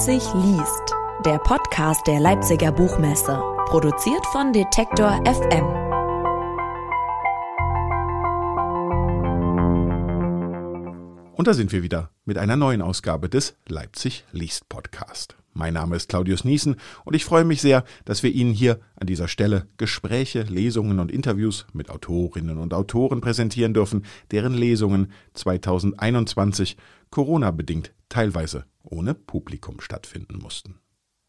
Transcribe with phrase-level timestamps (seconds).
[0.00, 0.94] Leipzig liest,
[1.26, 5.66] der Podcast der Leipziger Buchmesse, produziert von Detektor FM.
[11.34, 15.36] Und da sind wir wieder mit einer neuen Ausgabe des Leipzig liest Podcast.
[15.52, 19.06] Mein Name ist Claudius Niesen und ich freue mich sehr, dass wir Ihnen hier an
[19.06, 26.78] dieser Stelle Gespräche, Lesungen und Interviews mit Autorinnen und Autoren präsentieren dürfen, deren Lesungen 2021
[27.10, 30.78] Corona-bedingt teilweise ohne Publikum stattfinden mussten.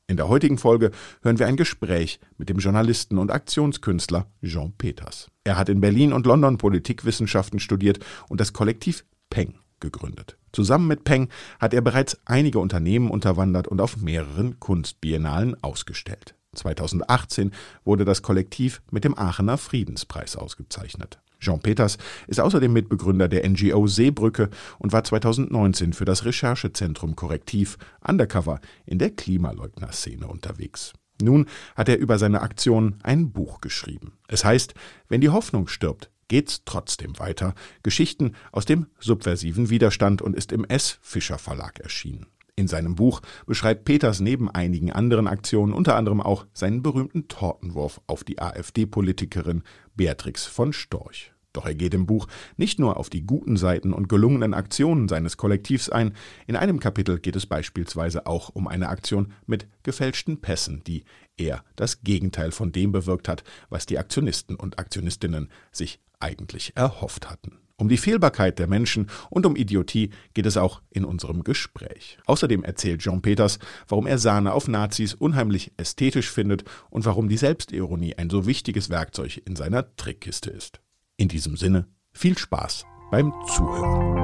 [0.07, 5.29] In der heutigen Folge hören wir ein Gespräch mit dem Journalisten und Aktionskünstler Jean Peters.
[5.45, 10.37] Er hat in Berlin und London Politikwissenschaften studiert und das Kollektiv Peng gegründet.
[10.51, 16.35] Zusammen mit Peng hat er bereits einige Unternehmen unterwandert und auf mehreren Kunstbiennalen ausgestellt.
[16.55, 17.51] 2018
[17.85, 21.21] wurde das Kollektiv mit dem Aachener Friedenspreis ausgezeichnet.
[21.41, 21.97] Jean Peters
[22.27, 28.99] ist außerdem Mitbegründer der NGO Seebrücke und war 2019 für das Recherchezentrum Korrektiv undercover in
[28.99, 30.93] der Klimaleugner-Szene unterwegs.
[31.21, 34.13] Nun hat er über seine Aktion ein Buch geschrieben.
[34.27, 34.73] Es heißt,
[35.07, 37.53] wenn die Hoffnung stirbt, geht's trotzdem weiter.
[37.83, 40.97] Geschichten aus dem subversiven Widerstand und ist im S.
[41.01, 42.27] Fischer Verlag erschienen.
[42.61, 47.99] In seinem Buch beschreibt Peters neben einigen anderen Aktionen unter anderem auch seinen berühmten Tortenwurf
[48.05, 49.63] auf die AfD-Politikerin
[49.95, 51.33] Beatrix von Storch.
[51.53, 55.37] Doch er geht im Buch nicht nur auf die guten Seiten und gelungenen Aktionen seines
[55.37, 56.13] Kollektivs ein,
[56.45, 61.03] in einem Kapitel geht es beispielsweise auch um eine Aktion mit gefälschten Pässen, die
[61.37, 67.27] eher das Gegenteil von dem bewirkt hat, was die Aktionisten und Aktionistinnen sich eigentlich erhofft
[67.27, 67.60] hatten.
[67.81, 72.19] Um die Fehlbarkeit der Menschen und um Idiotie geht es auch in unserem Gespräch.
[72.27, 73.57] Außerdem erzählt Jean Peters,
[73.87, 78.91] warum er Sahne auf Nazis unheimlich ästhetisch findet und warum die Selbstironie ein so wichtiges
[78.91, 80.79] Werkzeug in seiner Trickkiste ist.
[81.17, 84.21] In diesem Sinne, viel Spaß beim Zuhören.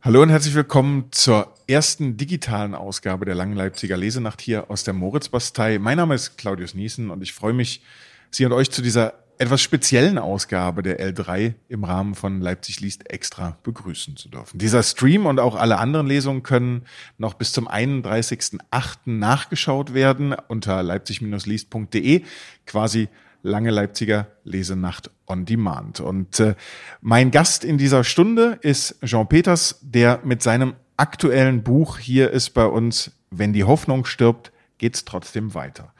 [0.00, 4.94] Hallo und herzlich willkommen zur ersten digitalen Ausgabe der Langen Leipziger Lesenacht hier aus der
[4.94, 5.80] Moritzbastei.
[5.80, 7.82] Mein Name ist Claudius Niesen und ich freue mich,
[8.30, 13.10] Sie und euch zu dieser etwas speziellen Ausgabe der L3 im Rahmen von Leipzig liest
[13.10, 14.58] extra begrüßen zu dürfen.
[14.58, 16.86] Dieser Stream und auch alle anderen Lesungen können
[17.18, 18.98] noch bis zum 31.08.
[19.06, 22.22] nachgeschaut werden unter leipzig-liest.de,
[22.66, 23.08] quasi
[23.42, 26.00] lange Leipziger Lesenacht on Demand.
[26.00, 26.54] Und äh,
[27.00, 32.50] mein Gast in dieser Stunde ist Jean Peters, der mit seinem aktuellen Buch hier ist
[32.50, 35.92] bei uns, wenn die Hoffnung stirbt, geht's trotzdem weiter.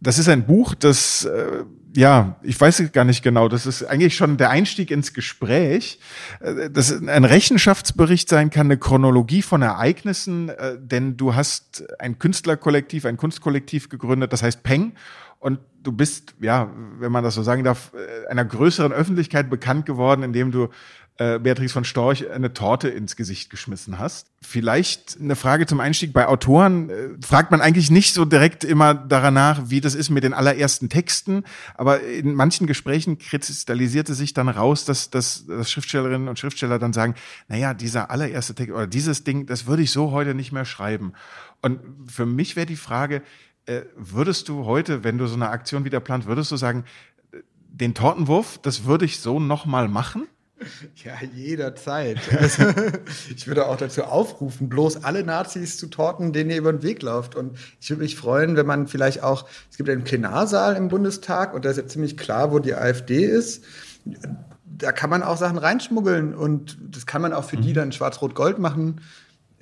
[0.00, 1.64] Das ist ein Buch, das, äh,
[1.96, 5.98] ja, ich weiß gar nicht genau, das ist eigentlich schon der Einstieg ins Gespräch,
[6.40, 12.18] äh, das ein Rechenschaftsbericht sein kann, eine Chronologie von Ereignissen, äh, denn du hast ein
[12.18, 14.92] Künstlerkollektiv, ein Kunstkollektiv gegründet, das heißt Peng,
[15.38, 19.86] und du bist, ja, wenn man das so sagen darf, äh, einer größeren Öffentlichkeit bekannt
[19.86, 20.68] geworden, indem du
[21.20, 24.28] äh, Beatrice von Storch eine Torte ins Gesicht geschmissen hast.
[24.40, 26.14] Vielleicht eine Frage zum Einstieg.
[26.14, 30.08] Bei Autoren äh, fragt man eigentlich nicht so direkt immer daran nach, wie das ist
[30.08, 31.44] mit den allerersten Texten.
[31.74, 36.94] Aber in manchen Gesprächen kristallisierte sich dann raus, dass, dass, dass Schriftstellerinnen und Schriftsteller dann
[36.94, 37.14] sagen,
[37.48, 41.12] naja, dieser allererste Text oder dieses Ding, das würde ich so heute nicht mehr schreiben.
[41.60, 41.80] Und
[42.10, 43.20] für mich wäre die Frage,
[43.66, 46.84] äh, würdest du heute, wenn du so eine Aktion wieder plant, würdest du sagen,
[47.68, 50.26] den Tortenwurf, das würde ich so nochmal machen?
[51.04, 52.18] Ja, jederzeit.
[52.38, 52.64] Also,
[53.34, 57.02] ich würde auch dazu aufrufen, bloß alle Nazis zu torten, denen ihr über den Weg
[57.02, 57.34] läuft.
[57.34, 61.54] Und ich würde mich freuen, wenn man vielleicht auch, es gibt einen Plenarsaal im Bundestag
[61.54, 63.64] und da ist ja ziemlich klar, wo die AfD ist.
[64.64, 67.74] Da kann man auch Sachen reinschmuggeln und das kann man auch für die mhm.
[67.74, 69.00] dann schwarz-rot-gold machen.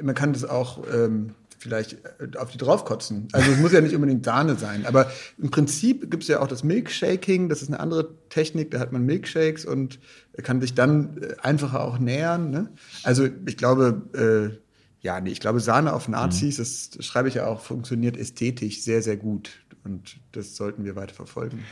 [0.01, 3.29] Man kann das auch ähm, vielleicht äh, auf die draufkotzen.
[3.33, 4.87] Also es muss ja nicht unbedingt Sahne sein.
[4.87, 8.79] Aber im Prinzip gibt es ja auch das Milkshaking, das ist eine andere Technik, da
[8.79, 9.99] hat man Milkshakes und
[10.43, 12.51] kann sich dann äh, einfacher auch nähern.
[12.51, 12.71] Ne?
[13.03, 14.59] Also ich glaube, äh,
[15.01, 16.63] ja, nee, ich glaube, Sahne auf Nazis, mhm.
[16.63, 19.51] das, das schreibe ich ja auch, funktioniert ästhetisch sehr, sehr gut.
[19.85, 21.65] Und das sollten wir weiter verfolgen.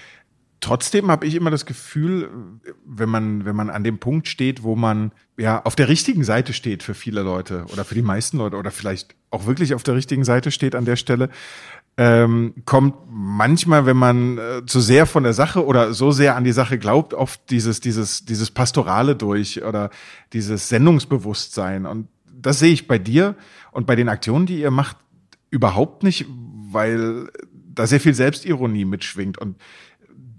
[0.60, 2.30] Trotzdem habe ich immer das Gefühl,
[2.84, 6.52] wenn man, wenn man an dem Punkt steht, wo man ja auf der richtigen Seite
[6.52, 9.94] steht für viele Leute oder für die meisten Leute oder vielleicht auch wirklich auf der
[9.94, 11.28] richtigen Seite steht an der Stelle,
[11.98, 16.44] ähm, kommt manchmal, wenn man äh, zu sehr von der Sache oder so sehr an
[16.44, 19.90] die Sache glaubt, oft dieses, dieses, dieses Pastorale durch oder
[20.32, 21.86] dieses Sendungsbewusstsein.
[21.86, 23.34] Und das sehe ich bei dir
[23.72, 24.98] und bei den Aktionen, die ihr macht,
[25.50, 26.26] überhaupt nicht,
[26.70, 29.38] weil da sehr viel Selbstironie mitschwingt.
[29.38, 29.56] Und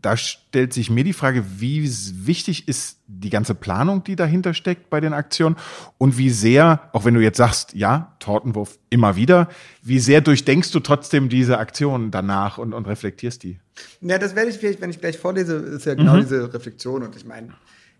[0.01, 1.89] da stellt sich mir die Frage, wie
[2.25, 5.55] wichtig ist die ganze Planung, die dahinter steckt bei den Aktionen
[5.97, 9.49] und wie sehr, auch wenn du jetzt sagst, ja, Tortenwurf immer wieder,
[9.81, 13.59] wie sehr durchdenkst du trotzdem diese Aktionen danach und, und reflektierst die?
[14.01, 16.21] Ja, das werde ich vielleicht, wenn ich gleich vorlese, ist ja genau mhm.
[16.21, 17.53] diese Reflexion und ich meine,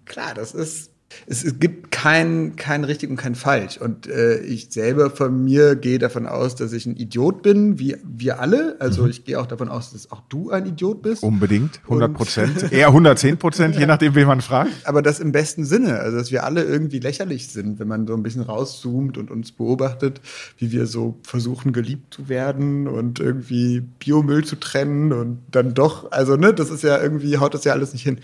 [0.06, 0.92] klar, das ist
[1.26, 3.78] Es, es, gibt kein, kein richtig und kein falsch.
[3.78, 7.98] Und äh, ich selber von mir gehe davon aus, dass ich ein Idiot bin, wie
[8.04, 8.76] wir alle.
[8.80, 9.10] Also mhm.
[9.10, 11.24] ich gehe auch davon aus, dass auch du ein Idiot bist.
[11.24, 12.72] Unbedingt, 100 Prozent.
[12.72, 14.72] Eher 110 Prozent, je nachdem, wen man fragt.
[14.84, 16.00] Aber das im besten Sinne.
[16.00, 19.52] Also dass wir alle irgendwie lächerlich sind, wenn man so ein bisschen rauszoomt und uns
[19.52, 20.22] beobachtet,
[20.58, 26.12] wie wir so versuchen, geliebt zu werden und irgendwie Biomüll zu trennen und dann doch,
[26.12, 28.20] also ne, das ist ja irgendwie, haut das ja alles nicht hin.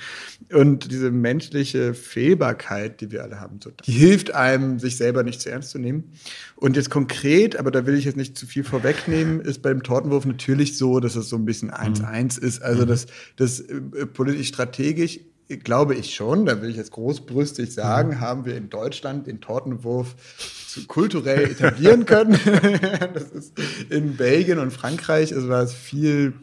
[0.52, 5.50] Und diese menschliche Fehlbarkeit, die wir alle haben, die hilft einem, sich selber nicht zu
[5.50, 6.12] ernst zu nehmen.
[6.56, 10.26] Und jetzt konkret, aber da will ich jetzt nicht zu viel vorwegnehmen, ist beim Tortenwurf
[10.26, 12.48] natürlich so, dass es so ein bisschen 1-1 mhm.
[12.48, 12.62] ist.
[12.62, 12.88] Also mhm.
[12.88, 15.20] das, das äh, politisch strategisch
[15.64, 18.20] glaube ich schon, da will ich jetzt großbrüstig sagen, mhm.
[18.20, 20.16] haben wir in Deutschland den Tortenwurf
[20.88, 22.40] kulturell etablieren können.
[23.14, 23.54] das ist
[23.90, 26.34] in Belgien und Frankreich also war es viel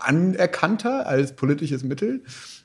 [0.00, 2.22] anerkannter als politisches Mittel.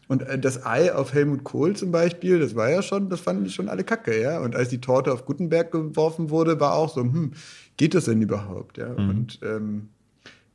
[0.07, 3.46] Und äh, das Ei auf Helmut Kohl zum Beispiel, das war ja schon, das fanden
[3.46, 4.40] die schon alle kacke, ja.
[4.40, 7.31] Und als die Torte auf Gutenberg geworfen wurde, war auch so, hm,
[7.78, 8.90] geht das denn überhaupt, ja?
[8.90, 9.10] Mhm.
[9.10, 9.90] Und ähm,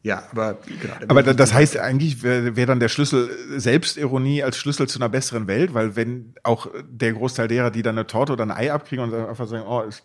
[0.02, 0.94] ja, aber genau.
[1.08, 5.46] Aber das heißt eigentlich wäre wär dann der Schlüssel Selbstironie als Schlüssel zu einer besseren
[5.46, 9.04] Welt, weil wenn auch der Großteil derer, die dann eine Torte oder ein Ei abkriegen
[9.04, 10.04] und einfach sagen, oh, ist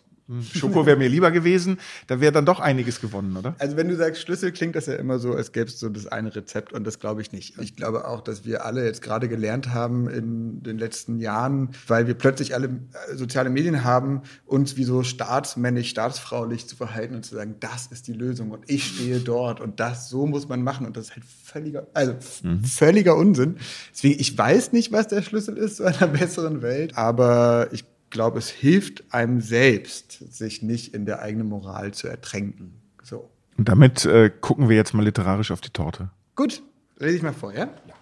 [0.52, 1.78] Schoko wäre mir lieber gewesen,
[2.08, 3.54] da wäre dann doch einiges gewonnen, oder?
[3.58, 6.08] Also wenn du sagst Schlüssel, klingt das ja immer so, als gäbe es so das
[6.08, 7.58] eine Rezept und das glaube ich nicht.
[7.60, 12.08] Ich glaube auch, dass wir alle jetzt gerade gelernt haben in den letzten Jahren, weil
[12.08, 17.24] wir plötzlich alle äh, soziale Medien haben, uns wie so staatsmännisch, staatsfraulich zu verhalten und
[17.24, 20.62] zu sagen, das ist die Lösung und ich stehe dort und das, so muss man
[20.62, 22.64] machen und das ist halt völliger, also mhm.
[22.64, 23.58] völliger Unsinn.
[23.92, 27.84] Deswegen, ich weiß nicht, was der Schlüssel ist zu einer besseren Welt, aber ich
[28.16, 32.80] glaube, es hilft einem selbst, sich nicht in der eigenen Moral zu ertränken.
[33.02, 33.28] So.
[33.58, 36.10] Und damit äh, gucken wir jetzt mal literarisch auf die Torte.
[36.34, 36.62] Gut,
[36.98, 37.68] lese ich mal vor, ja?
[37.86, 37.94] ja?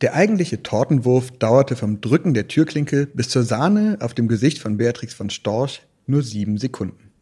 [0.00, 4.76] Der eigentliche Tortenwurf dauerte vom Drücken der Türklinke bis zur Sahne auf dem Gesicht von
[4.76, 7.12] Beatrix von Storch nur sieben Sekunden.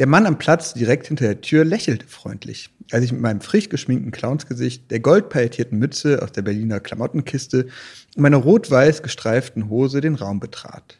[0.00, 3.68] Der Mann am Platz direkt hinter der Tür lächelte freundlich, als ich mit meinem frisch
[3.68, 7.68] geschminkten Clownsgesicht, der goldpaillettierten Mütze aus der Berliner Klamottenkiste
[8.16, 10.98] und meiner rot-weiß gestreiften Hose den Raum betrat.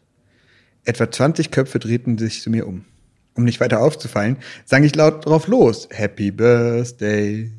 [0.86, 2.84] Etwa 20 Köpfe drehten sich zu mir um.
[3.34, 5.88] Um nicht weiter aufzufallen, sang ich laut drauf los.
[5.90, 7.50] Happy Birthday.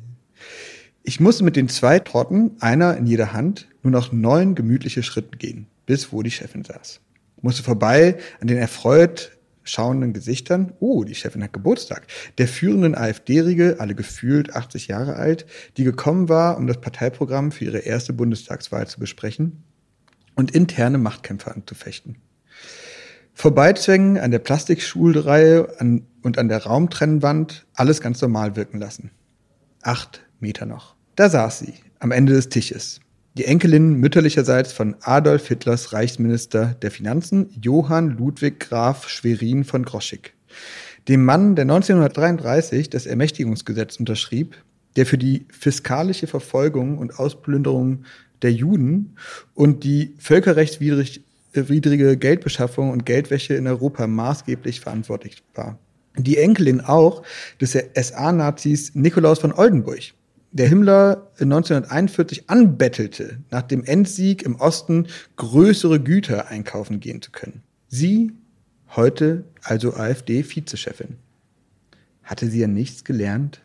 [1.02, 5.36] Ich musste mit den zwei Torten, einer in jeder Hand, nur noch neun gemütliche Schritte
[5.36, 7.00] gehen, bis wo die Chefin saß.
[7.42, 9.32] Musste vorbei an den erfreut
[9.62, 12.06] schauenden Gesichtern, oh, die Chefin hat Geburtstag,
[12.38, 15.44] der führenden AfD-Riege, alle gefühlt 80 Jahre alt,
[15.76, 19.64] die gekommen war, um das Parteiprogramm für ihre erste Bundestagswahl zu besprechen
[20.34, 22.16] und interne Machtkämpfe anzufechten.
[23.40, 25.68] Vorbeizwängen an der Plastikschulreihe
[26.22, 29.12] und an der Raumtrennwand alles ganz normal wirken lassen.
[29.80, 30.96] Acht Meter noch.
[31.14, 32.98] Da saß sie, am Ende des Tisches.
[33.34, 40.34] Die Enkelin mütterlicherseits von Adolf Hitlers Reichsminister der Finanzen Johann Ludwig Graf Schwerin von Groschig.
[41.06, 44.56] Dem Mann, der 1933 das Ermächtigungsgesetz unterschrieb,
[44.96, 48.02] der für die fiskalische Verfolgung und Ausplünderung
[48.42, 49.14] der Juden
[49.54, 51.22] und die völkerrechtswidrig
[51.68, 55.78] widrige Geldbeschaffung und Geldwäsche in Europa maßgeblich verantwortlich war.
[56.16, 57.22] Die Enkelin auch
[57.60, 60.14] des SA-Nazis Nikolaus von Oldenburg,
[60.52, 67.62] der Himmler 1941 anbettelte, nach dem Endsieg im Osten größere Güter einkaufen gehen zu können.
[67.88, 68.32] Sie,
[68.96, 71.16] heute also AfD-Vizechefin.
[72.22, 73.62] Hatte sie ja nichts gelernt,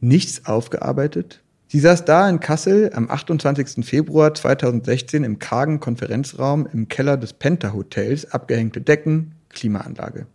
[0.00, 1.43] nichts aufgearbeitet?
[1.74, 3.84] Sie saß da in Kassel am 28.
[3.84, 10.28] Februar 2016 im kargen Konferenzraum im Keller des Penta Hotels, abgehängte Decken, Klimaanlage.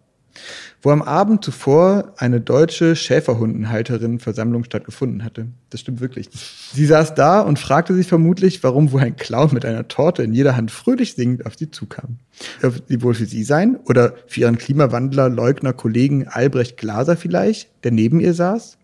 [0.82, 5.48] Wo am Abend zuvor eine deutsche Schäferhundenhalterin-Versammlung stattgefunden hatte.
[5.70, 6.28] Das stimmt wirklich.
[6.74, 10.34] Sie saß da und fragte sich vermutlich, warum wohl ein Clown mit einer Torte in
[10.34, 12.18] jeder Hand fröhlich singend auf sie zukam.
[12.64, 17.70] Ob sie wohl für sie sein oder für ihren Klimawandler, Leugner, Kollegen Albrecht Glaser vielleicht,
[17.86, 18.78] der neben ihr saß?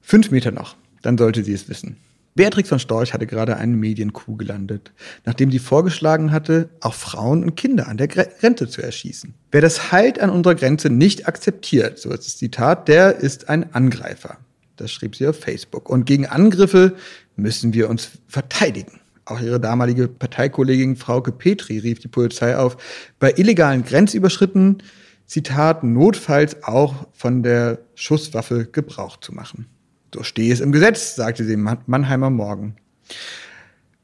[0.00, 1.96] Fünf Meter noch dann sollte sie es wissen.
[2.34, 4.92] Beatrix von Storch hatte gerade einen Medienkuh gelandet,
[5.24, 9.34] nachdem sie vorgeschlagen hatte, auch Frauen und Kinder an der Grenze zu erschießen.
[9.50, 13.74] Wer das Halt an unserer Grenze nicht akzeptiert, so ist das Zitat, der ist ein
[13.74, 14.38] Angreifer.
[14.76, 15.90] Das schrieb sie auf Facebook.
[15.90, 16.96] Und gegen Angriffe
[17.36, 19.00] müssen wir uns verteidigen.
[19.24, 22.76] Auch ihre damalige Parteikollegin Frauke Petri rief die Polizei auf,
[23.18, 24.82] bei illegalen Grenzüberschritten,
[25.26, 29.66] Zitat, notfalls auch von der Schusswaffe Gebrauch zu machen.
[30.14, 32.76] So stehe es im Gesetz, sagte sie im Mannheimer Morgen.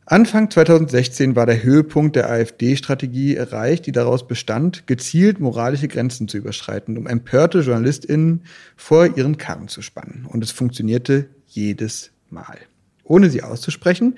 [0.09, 6.39] Anfang 2016 war der Höhepunkt der AfD-Strategie erreicht, die daraus bestand, gezielt moralische Grenzen zu
[6.39, 8.45] überschreiten, um empörte JournalistInnen
[8.77, 10.25] vor ihren Karren zu spannen.
[10.29, 12.59] Und es funktionierte jedes Mal.
[13.03, 14.15] Ohne sie auszusprechen,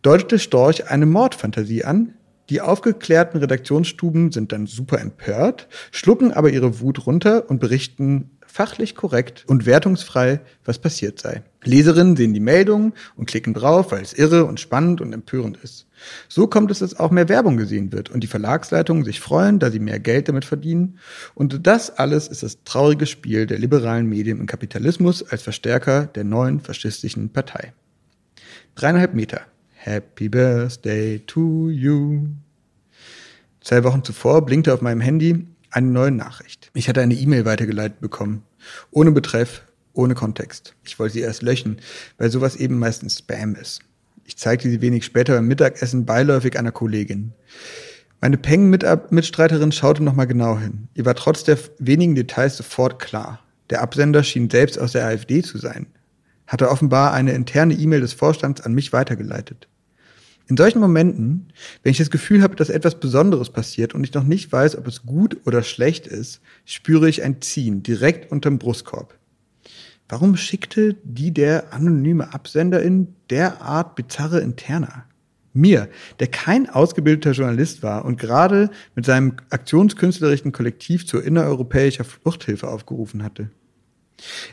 [0.00, 2.14] deutete Storch eine Mordfantasie an,
[2.48, 8.94] Die aufgeklärten Redaktionsstuben sind dann super empört, schlucken aber ihre Wut runter und berichten fachlich
[8.94, 11.42] korrekt und wertungsfrei, was passiert sei.
[11.62, 15.86] Leserinnen sehen die Meldungen und klicken drauf, weil es irre und spannend und empörend ist.
[16.26, 19.70] So kommt es, dass auch mehr Werbung gesehen wird und die Verlagsleitungen sich freuen, da
[19.70, 20.98] sie mehr Geld damit verdienen.
[21.34, 26.24] Und das alles ist das traurige Spiel der liberalen Medien im Kapitalismus als Verstärker der
[26.24, 27.74] neuen faschistischen Partei.
[28.74, 29.42] Dreieinhalb Meter.
[29.74, 32.28] Happy Birthday to you.
[33.60, 35.44] Zwei Wochen zuvor blinkte auf meinem Handy
[35.76, 36.70] eine neue Nachricht.
[36.72, 38.42] Ich hatte eine E-Mail weitergeleitet bekommen.
[38.90, 40.74] Ohne Betreff, ohne Kontext.
[40.84, 41.80] Ich wollte sie erst löschen,
[42.16, 43.80] weil sowas eben meistens Spam ist.
[44.24, 47.32] Ich zeigte sie wenig später beim Mittagessen beiläufig einer Kollegin.
[48.22, 50.88] Meine Peng-Mitstreiterin schaute nochmal genau hin.
[50.94, 53.40] Ihr war trotz der wenigen Details sofort klar.
[53.68, 55.86] Der Absender schien selbst aus der AfD zu sein.
[56.46, 59.68] Hatte offenbar eine interne E-Mail des Vorstands an mich weitergeleitet.
[60.48, 61.48] In solchen Momenten,
[61.82, 64.86] wenn ich das Gefühl habe, dass etwas Besonderes passiert und ich noch nicht weiß, ob
[64.86, 69.18] es gut oder schlecht ist, spüre ich ein Ziehen direkt unterm Brustkorb.
[70.08, 75.06] Warum schickte die der anonyme Absenderin derart bizarre Interna?
[75.52, 75.88] Mir,
[76.20, 83.24] der kein ausgebildeter Journalist war und gerade mit seinem aktionskünstlerischen Kollektiv zur innereuropäischer Fluchthilfe aufgerufen
[83.24, 83.50] hatte.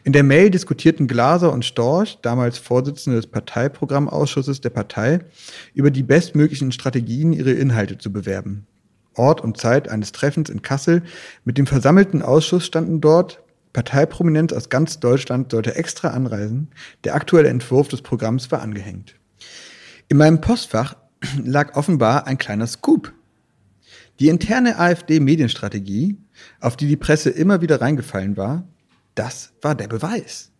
[0.03, 5.20] In der Mail diskutierten Glaser und Storch, damals Vorsitzende des Parteiprogrammausschusses der Partei,
[5.74, 8.67] über die bestmöglichen Strategien, ihre Inhalte zu bewerben.
[9.15, 11.03] Ort und Zeit eines Treffens in Kassel
[11.46, 13.41] mit dem versammelten Ausschuss standen dort.
[13.72, 16.70] Parteiprominenz aus ganz Deutschland sollte extra anreisen.
[17.03, 19.15] Der aktuelle Entwurf des Programms war angehängt.
[20.10, 20.96] In meinem Postfach
[21.43, 23.13] lag offenbar ein kleiner Scoop.
[24.20, 26.17] Die interne AfD-Medienstrategie,
[26.60, 28.67] auf die die Presse immer wieder reingefallen war,
[29.15, 30.53] das war der Beweis.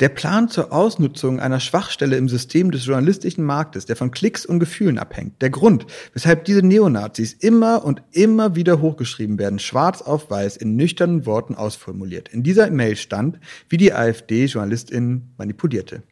[0.00, 4.58] Der Plan zur Ausnutzung einer Schwachstelle im System des journalistischen Marktes, der von Klicks und
[4.58, 5.40] Gefühlen abhängt.
[5.42, 10.76] Der Grund, weshalb diese Neonazis immer und immer wieder hochgeschrieben werden, schwarz auf weiß in
[10.76, 12.28] nüchternen Worten ausformuliert.
[12.30, 16.02] In dieser Mail stand, wie die AfD JournalistInnen manipulierte.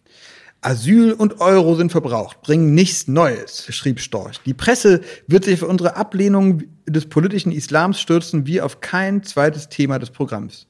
[0.62, 4.41] Asyl und Euro sind verbraucht, bringen nichts Neues, schrieb Storch.
[4.45, 9.71] Die Presse wird sich für unsere Ablehnung des politischen Islams stürzen wie auf kein zweites
[9.71, 10.67] Thema des Programms.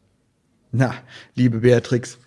[0.73, 0.95] Na,
[1.35, 2.19] liebe Beatrix,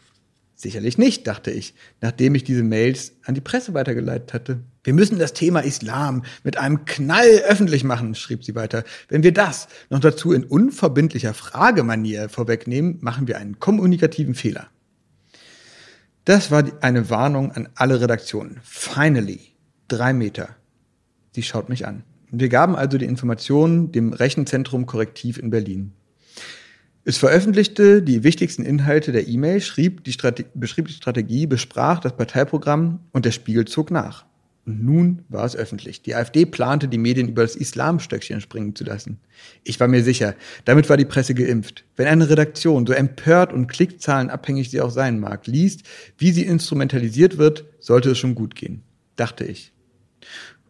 [0.55, 4.59] sicherlich nicht, dachte ich, nachdem ich diese Mails an die Presse weitergeleitet hatte.
[4.83, 8.83] Wir müssen das Thema Islam mit einem Knall öffentlich machen, schrieb sie weiter.
[9.07, 14.67] Wenn wir das noch dazu in unverbindlicher Fragemanier vorwegnehmen, machen wir einen kommunikativen Fehler.
[16.25, 18.59] Das war eine Warnung an alle Redaktionen.
[18.63, 19.39] Finally.
[19.89, 20.55] Drei Meter.
[21.33, 22.03] Sie schaut mich an.
[22.31, 25.91] Wir gaben also die Informationen dem Rechenzentrum Korrektiv in Berlin.
[27.05, 30.15] Es veröffentlichte die wichtigsten Inhalte der E-Mail, die
[30.53, 34.25] beschrieb die Strategie, besprach das Parteiprogramm und der Spiegel zog nach.
[34.65, 36.01] Und nun war es öffentlich.
[36.01, 39.19] Die AfD plante, die Medien über das Islamstöckchen springen zu lassen.
[39.65, 41.83] Ich war mir sicher, damit war die Presse geimpft.
[41.97, 45.83] Wenn eine Redaktion, so empört und Klickzahlen abhängig sie auch sein mag, liest,
[46.17, 48.83] wie sie instrumentalisiert wird, sollte es schon gut gehen,
[49.17, 49.73] dachte ich.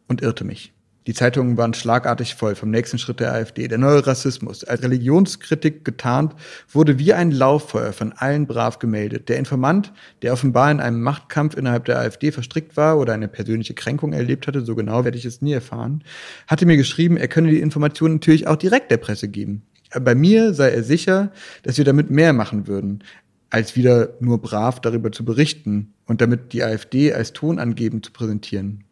[0.07, 0.73] Und irrte mich.
[1.05, 3.67] Die Zeitungen waren schlagartig voll vom nächsten Schritt der AfD.
[3.67, 6.33] Der neue Rassismus, als Religionskritik getarnt,
[6.71, 9.27] wurde wie ein Lauffeuer von allen brav gemeldet.
[9.27, 9.91] Der Informant,
[10.21, 14.47] der offenbar in einem Machtkampf innerhalb der AfD verstrickt war oder eine persönliche Kränkung erlebt
[14.47, 16.03] hatte, so genau werde ich es nie erfahren,
[16.47, 19.63] hatte mir geschrieben, er könne die Informationen natürlich auch direkt der Presse geben.
[20.01, 21.31] Bei mir sei er sicher,
[21.63, 23.03] dass wir damit mehr machen würden,
[23.49, 28.85] als wieder nur brav darüber zu berichten und damit die AfD als tonangebend zu präsentieren.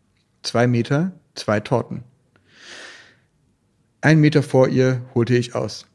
[0.43, 2.03] Zwei Meter, zwei Torten.
[4.01, 5.85] Ein Meter vor ihr holte ich aus.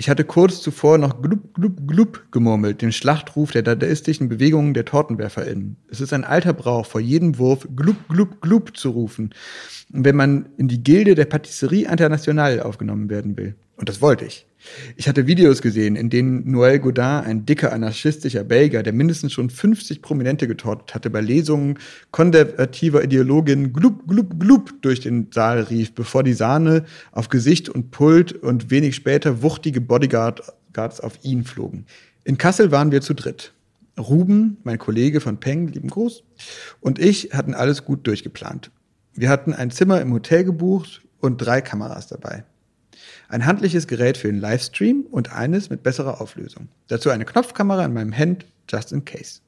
[0.00, 4.84] Ich hatte kurz zuvor noch glub, glub, glub gemurmelt, den Schlachtruf der dadaistischen Bewegungen der
[4.84, 5.76] TortenwerferInnen.
[5.90, 9.34] Es ist ein alter Brauch, vor jedem Wurf glub, glub, glub zu rufen,
[9.88, 13.56] wenn man in die Gilde der Patisserie Internationale aufgenommen werden will.
[13.78, 14.44] Und das wollte ich.
[14.96, 19.50] Ich hatte Videos gesehen, in denen Noël Godin, ein dicker anarchistischer Belgier, der mindestens schon
[19.50, 21.78] 50 Prominente getortet hatte, bei Lesungen
[22.10, 27.92] konservativer Ideologin glub, glub, glub durch den Saal rief, bevor die Sahne auf Gesicht und
[27.92, 31.86] Pult und wenig später wuchtige Bodyguards auf ihn flogen.
[32.24, 33.52] In Kassel waren wir zu dritt.
[33.96, 36.24] Ruben, mein Kollege von Peng, lieben Gruß,
[36.80, 38.72] und ich hatten alles gut durchgeplant.
[39.14, 42.44] Wir hatten ein Zimmer im Hotel gebucht und drei Kameras dabei
[43.28, 46.68] ein handliches Gerät für den Livestream und eines mit besserer Auflösung.
[46.88, 49.40] Dazu eine Knopfkamera in meinem Hand, just in case.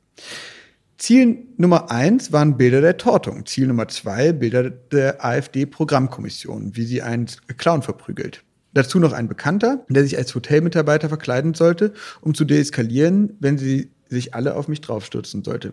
[0.98, 3.46] Ziel Nummer eins waren Bilder der Tortung.
[3.46, 8.44] Ziel Nummer zwei Bilder der AfD-Programmkommission, wie sie einen Clown verprügelt.
[8.74, 13.90] Dazu noch ein Bekannter, der sich als Hotelmitarbeiter verkleiden sollte, um zu deeskalieren, wenn sie
[14.08, 15.72] sich alle auf mich draufstürzen sollte,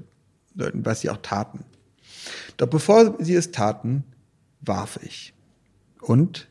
[0.56, 1.66] was sie auch taten.
[2.56, 4.04] Doch bevor sie es taten,
[4.62, 5.34] warf ich.
[6.02, 6.48] und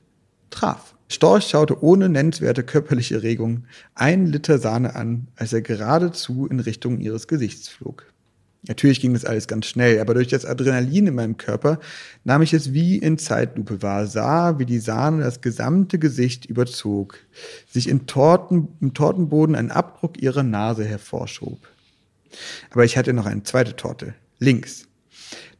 [0.50, 0.95] traf.
[1.08, 7.00] Storch schaute ohne nennenswerte körperliche Regung ein Liter Sahne an, als er geradezu in Richtung
[7.00, 8.12] ihres Gesichts flog.
[8.68, 11.78] Natürlich ging das alles ganz schnell, aber durch das Adrenalin in meinem Körper
[12.24, 17.18] nahm ich es wie in Zeitlupe wahr, sah, wie die Sahne das gesamte Gesicht überzog,
[17.70, 21.58] sich in Torten, im Tortenboden ein Abdruck ihrer Nase hervorschob.
[22.70, 24.85] Aber ich hatte noch eine zweite Torte, links.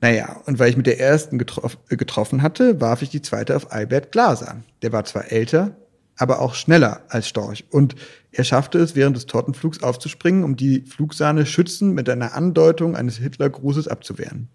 [0.00, 3.72] Naja, und weil ich mit der ersten getrof getroffen hatte, warf ich die zweite auf
[3.72, 4.62] Albert Glaser.
[4.82, 5.76] Der war zwar älter,
[6.16, 7.64] aber auch schneller als Storch.
[7.70, 7.94] Und
[8.32, 13.16] er schaffte es, während des Tortenflugs aufzuspringen, um die Flugsahne schützend mit einer Andeutung eines
[13.18, 14.48] Hitlergrußes abzuwehren.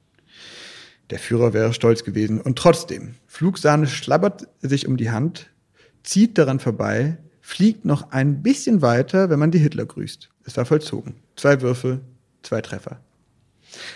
[1.10, 2.40] Der Führer wäre stolz gewesen.
[2.40, 5.50] Und trotzdem, Flugsahne schlabbert sich um die Hand,
[6.04, 10.30] zieht daran vorbei, fliegt noch ein bisschen weiter, wenn man die Hitler grüßt.
[10.46, 11.16] Es war vollzogen.
[11.36, 12.00] Zwei Würfe,
[12.44, 13.00] zwei Treffer.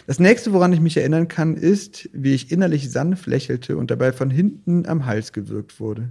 [0.07, 4.13] Das nächste, woran ich mich erinnern kann, ist, wie ich innerlich sanft lächelte und dabei
[4.13, 6.09] von hinten am Hals gewürgt wurde.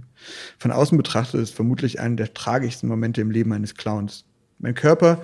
[0.57, 4.25] Von außen betrachtet ist vermutlich einer der tragischsten Momente im Leben eines Clowns.
[4.59, 5.21] Mein Körper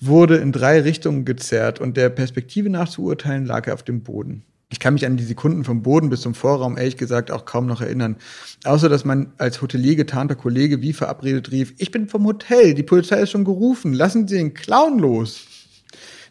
[0.00, 4.02] wurde in drei Richtungen gezerrt und der Perspektive nach zu urteilen lag er auf dem
[4.02, 4.42] Boden.
[4.68, 7.66] Ich kann mich an die Sekunden vom Boden bis zum Vorraum ehrlich gesagt auch kaum
[7.66, 8.16] noch erinnern.
[8.64, 12.82] Außer, dass mein als Hotelier getarnter Kollege wie verabredet rief, ich bin vom Hotel, die
[12.82, 15.46] Polizei ist schon gerufen, lassen Sie den Clown los.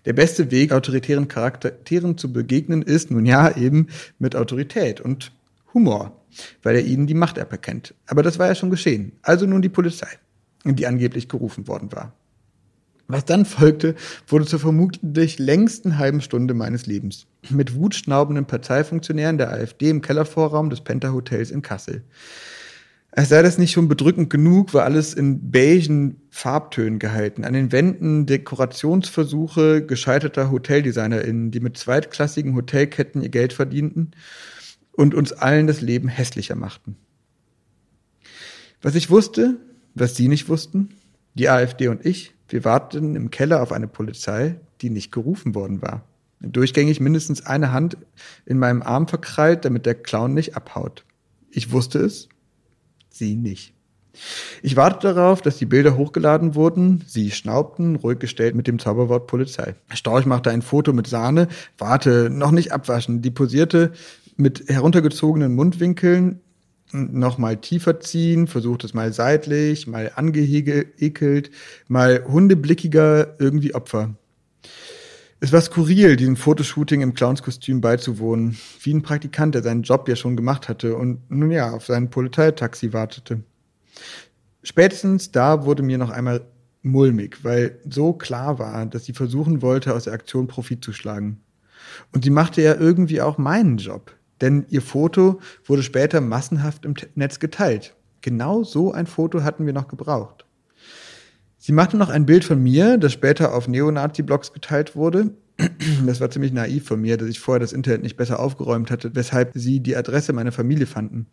[0.06, 3.88] Der beste Weg, autoritären Charakteren zu begegnen, ist nun ja eben
[4.20, 5.32] mit Autorität und
[5.74, 6.24] Humor,
[6.64, 7.94] weil er ihnen die Macht aberkennt.
[8.06, 9.14] Aber das war ja schon geschehen.
[9.24, 10.08] Also nun die Polizei,
[10.64, 12.14] die angeblich gerufen worden war.
[13.08, 13.96] Was dann folgte,
[14.28, 17.28] wurde zur vermutlich längsten halben Stunde meines Lebens.
[17.50, 22.04] Mit wutschnaubenden Parteifunktionären der AfD im Kellervorraum des Penta Hotels in Kassel.
[23.18, 27.46] Als sei das nicht schon bedrückend genug, war alles in beigen Farbtönen gehalten.
[27.46, 34.12] An den Wänden Dekorationsversuche gescheiterter HoteldesignerInnen, die mit zweitklassigen Hotelketten ihr Geld verdienten
[34.92, 36.98] und uns allen das Leben hässlicher machten.
[38.82, 39.62] Was ich wusste,
[39.94, 40.90] was sie nicht wussten,
[41.36, 45.82] die AfD und ich, wir warteten im Keller auf eine Polizei, die nicht gerufen worden
[45.82, 46.04] war.
[46.42, 47.96] Durchgängig mindestens eine Hand
[48.46, 51.06] in meinem Arm verkrallt, damit der Clown nicht abhaut.
[51.50, 52.28] Ich wusste es,
[53.18, 53.74] sie nicht.
[54.62, 57.04] Ich wartete darauf, dass die Bilder hochgeladen wurden.
[57.06, 59.76] Sie schnaubten, ruhig gestellt mit dem Zauberwort Polizei.
[59.94, 61.48] Storch machte ein Foto mit Sahne.
[61.78, 63.22] Warte, noch nicht abwaschen.
[63.22, 63.92] Die posierte
[64.38, 66.40] mit heruntergezogenen Mundwinkeln.
[66.92, 71.52] Noch mal tiefer ziehen, versucht es mal seitlich, mal angehekelt,
[71.88, 74.16] mal hundeblickiger, irgendwie Opfer.
[75.46, 80.16] Es war skurril, diesem Fotoshooting im Clownskostüm beizuwohnen, wie ein Praktikant, der seinen Job ja
[80.16, 83.44] schon gemacht hatte und nun ja, auf sein Polizeitaxi wartete.
[84.64, 86.48] Spätestens da wurde mir noch einmal
[86.82, 91.42] mulmig, weil so klar war, dass sie versuchen wollte, aus der Aktion Profit zu schlagen.
[92.12, 96.96] Und sie machte ja irgendwie auch meinen Job, denn ihr Foto wurde später massenhaft im
[97.14, 97.96] Netz geteilt.
[98.22, 100.45] Genau so ein Foto hatten wir noch gebraucht.
[101.66, 105.32] Sie machte noch ein Bild von mir, das später auf Neonazi-Blogs geteilt wurde.
[106.06, 109.16] Das war ziemlich naiv von mir, dass ich vorher das Internet nicht besser aufgeräumt hatte,
[109.16, 111.26] weshalb sie die Adresse meiner Familie fanden.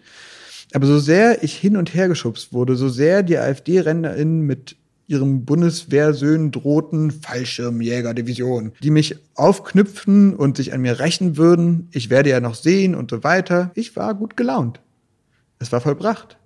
[0.73, 5.45] Aber so sehr ich hin und her geschubst wurde, so sehr die AfD-RennerInnen mit ihrem
[5.45, 12.41] Bundeswehrsöhnen drohten, Fallschirmjägerdivision, die mich aufknüpfen und sich an mir rächen würden, ich werde ja
[12.41, 13.71] noch sehen und so weiter.
[13.75, 14.81] Ich war gut gelaunt.
[15.59, 16.39] Es war vollbracht.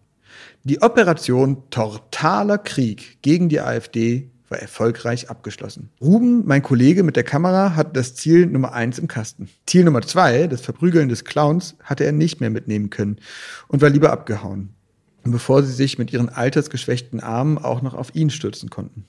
[0.68, 5.90] Die Operation Totaler Krieg gegen die AfD war erfolgreich abgeschlossen.
[6.00, 9.48] Ruben, mein Kollege mit der Kamera, hat das Ziel Nummer eins im Kasten.
[9.66, 13.18] Ziel Nummer zwei, das Verprügeln des Clowns, hatte er nicht mehr mitnehmen können
[13.68, 14.70] und war lieber abgehauen,
[15.22, 19.04] bevor sie sich mit ihren altersgeschwächten Armen auch noch auf ihn stürzen konnten.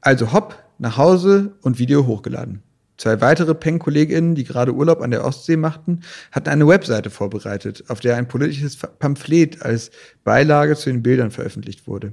[0.00, 2.62] Also hopp, nach Hause und Video hochgeladen.
[3.00, 6.00] Zwei weitere Peng-KollegInnen, die gerade Urlaub an der Ostsee machten,
[6.32, 9.90] hatten eine Webseite vorbereitet, auf der ein politisches Pamphlet als
[10.22, 12.12] Beilage zu den Bildern veröffentlicht wurde.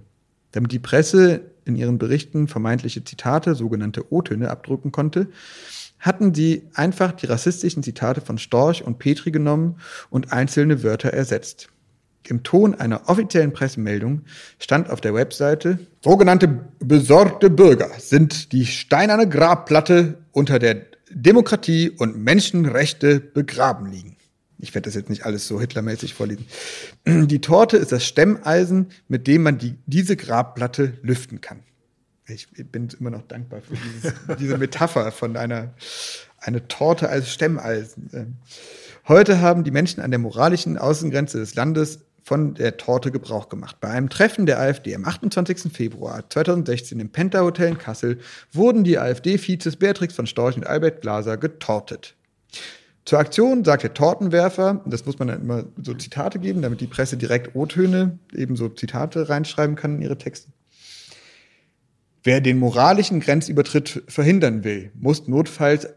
[0.53, 5.27] Damit die Presse in ihren Berichten vermeintliche Zitate, sogenannte O-Töne, abdrucken konnte,
[5.99, 11.67] hatten sie einfach die rassistischen Zitate von Storch und Petri genommen und einzelne Wörter ersetzt.
[12.29, 14.23] Im Ton einer offiziellen Pressemeldung
[14.59, 16.47] stand auf der Webseite, sogenannte
[16.79, 24.17] besorgte Bürger sind die steinerne Grabplatte, unter der Demokratie und Menschenrechte begraben liegen.
[24.59, 26.45] Ich werde das jetzt nicht alles so hitlermäßig vorlesen.
[27.05, 31.59] Die Torte ist das Stemmeisen, mit dem man die, diese Grabplatte lüften kann.
[32.27, 35.73] Ich bin immer noch dankbar für dieses, diese Metapher von einer
[36.39, 38.37] eine Torte als Stemmeisen.
[39.07, 43.77] Heute haben die Menschen an der moralischen Außengrenze des Landes von der Torte Gebrauch gemacht.
[43.79, 45.71] Bei einem Treffen der AfD am 28.
[45.71, 48.19] Februar 2016 im Penta Hotel in Kassel
[48.51, 52.15] wurden die AfD-Vizes Beatrix von Storch und Albert Glaser getortet.
[53.05, 56.87] Zur Aktion sagt der Tortenwerfer, das muss man dann immer so Zitate geben, damit die
[56.87, 60.49] Presse direkt O-Töne, ebenso Zitate reinschreiben kann in ihre Texte.
[62.23, 65.87] Wer den moralischen Grenzübertritt verhindern will, muss notfalls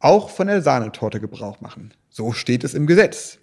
[0.00, 1.94] auch von der Sahnetorte Gebrauch machen.
[2.16, 3.36] So steht es im Gesetz.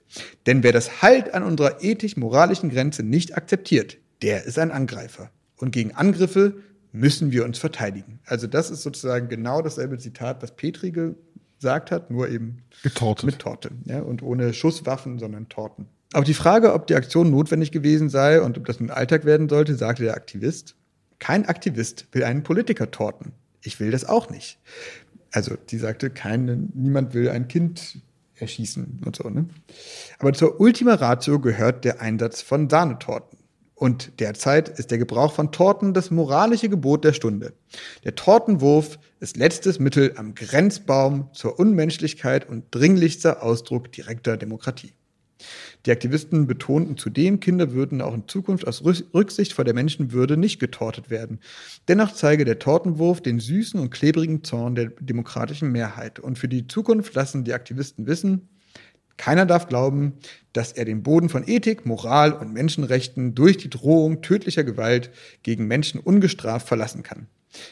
[0.48, 5.30] Denn wer das Halt an unserer ethisch-moralischen Grenze nicht akzeptiert, der ist ein Angreifer.
[5.58, 6.56] Und gegen Angriffe
[6.92, 8.20] müssen wir uns verteidigen.
[8.26, 13.28] Also das ist sozusagen genau dasselbe Zitat, was Petri gesagt hat, nur eben Getortet.
[13.28, 13.70] mit Torte.
[13.86, 15.86] Ja, und ohne Schusswaffen, sondern Torten.
[16.14, 19.50] Auf die Frage, ob die Aktion notwendig gewesen sei und ob das ein Alltag werden
[19.50, 20.76] sollte, sagte der Aktivist,
[21.20, 23.34] kein Aktivist will einen Politiker torten.
[23.62, 24.58] Ich will das auch nicht.
[25.30, 28.02] Also, die sagte, kein, niemand will ein Kind
[28.36, 29.30] erschießen und so.
[29.30, 29.48] Ne?
[30.20, 33.38] Aber zur Ultima Ratio gehört der Einsatz von Sahnetorten.
[33.76, 37.54] Und derzeit ist der Gebrauch von Torten das moralische Gebot der Stunde.
[38.04, 44.94] Der Tortenwurf ist letztes Mittel am Grenzbaum zur Unmenschlichkeit und dringlichster Ausdruck direkter Demokratie.
[45.86, 50.60] Die Aktivisten betonten zudem, Kinder würden auch in Zukunft aus Rücksicht vor der Menschenwürde nicht
[50.60, 51.40] getortet werden.
[51.90, 56.20] Dennoch zeige der Tortenwurf den süßen und klebrigen Zorn der demokratischen Mehrheit.
[56.20, 58.48] Und für die Zukunft lassen die Aktivisten wissen,
[59.18, 60.14] keiner darf glauben,
[60.54, 65.12] dass er den Boden von Ethik, Moral und Menschenrechten durch die Drohung tödlicher Gewalt
[65.44, 67.28] gegen Menschen ungestraft verlassen kann.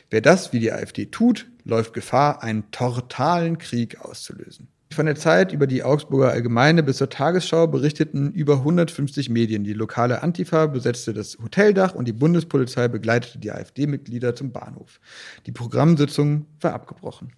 [0.10, 4.67] Wer das, wie die AfD tut, läuft Gefahr, einen totalen Krieg auszulösen.
[4.94, 9.64] Von der Zeit über die Augsburger Allgemeine bis zur Tagesschau berichteten über 150 Medien.
[9.64, 15.00] Die lokale Antifa besetzte das Hoteldach und die Bundespolizei begleitete die AfD-Mitglieder zum Bahnhof.
[15.46, 17.32] Die Programmsitzung war abgebrochen.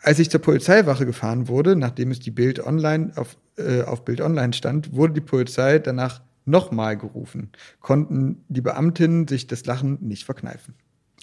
[0.00, 4.20] Als ich zur Polizeiwache gefahren wurde, nachdem es die Bild Online auf, äh, auf Bild
[4.20, 10.24] Online stand, wurde die Polizei danach nochmal gerufen, konnten die Beamtinnen sich das Lachen nicht
[10.24, 10.74] verkneifen.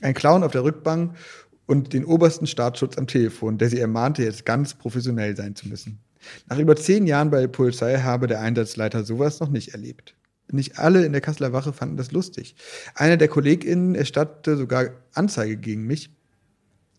[0.01, 1.15] Ein Clown auf der Rückbank
[1.65, 5.99] und den obersten Staatsschutz am Telefon, der sie ermahnte, jetzt ganz professionell sein zu müssen.
[6.47, 10.15] Nach über zehn Jahren bei der Polizei habe der Einsatzleiter sowas noch nicht erlebt.
[10.51, 12.55] Nicht alle in der Kasseler Wache fanden das lustig.
[12.95, 16.11] Einer der KollegInnen erstattete sogar Anzeige gegen mich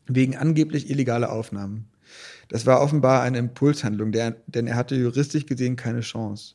[0.06, 1.88] wegen angeblich illegaler Aufnahmen.
[2.48, 6.54] Das war offenbar eine Impulshandlung, der, denn er hatte juristisch gesehen keine Chance.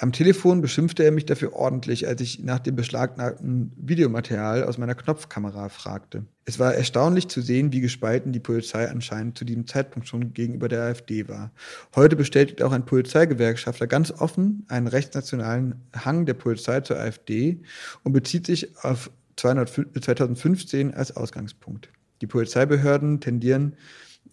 [0.00, 4.94] Am Telefon beschimpfte er mich dafür ordentlich, als ich nach dem beschlagnahmten Videomaterial aus meiner
[4.94, 6.24] Knopfkamera fragte.
[6.46, 10.68] Es war erstaunlich zu sehen, wie gespalten die Polizei anscheinend zu diesem Zeitpunkt schon gegenüber
[10.68, 11.52] der AfD war.
[11.94, 17.60] Heute bestätigt auch ein Polizeigewerkschafter ganz offen einen rechtsnationalen Hang der Polizei zur AfD
[18.02, 21.90] und bezieht sich auf 2015 als Ausgangspunkt.
[22.22, 23.76] Die Polizeibehörden tendieren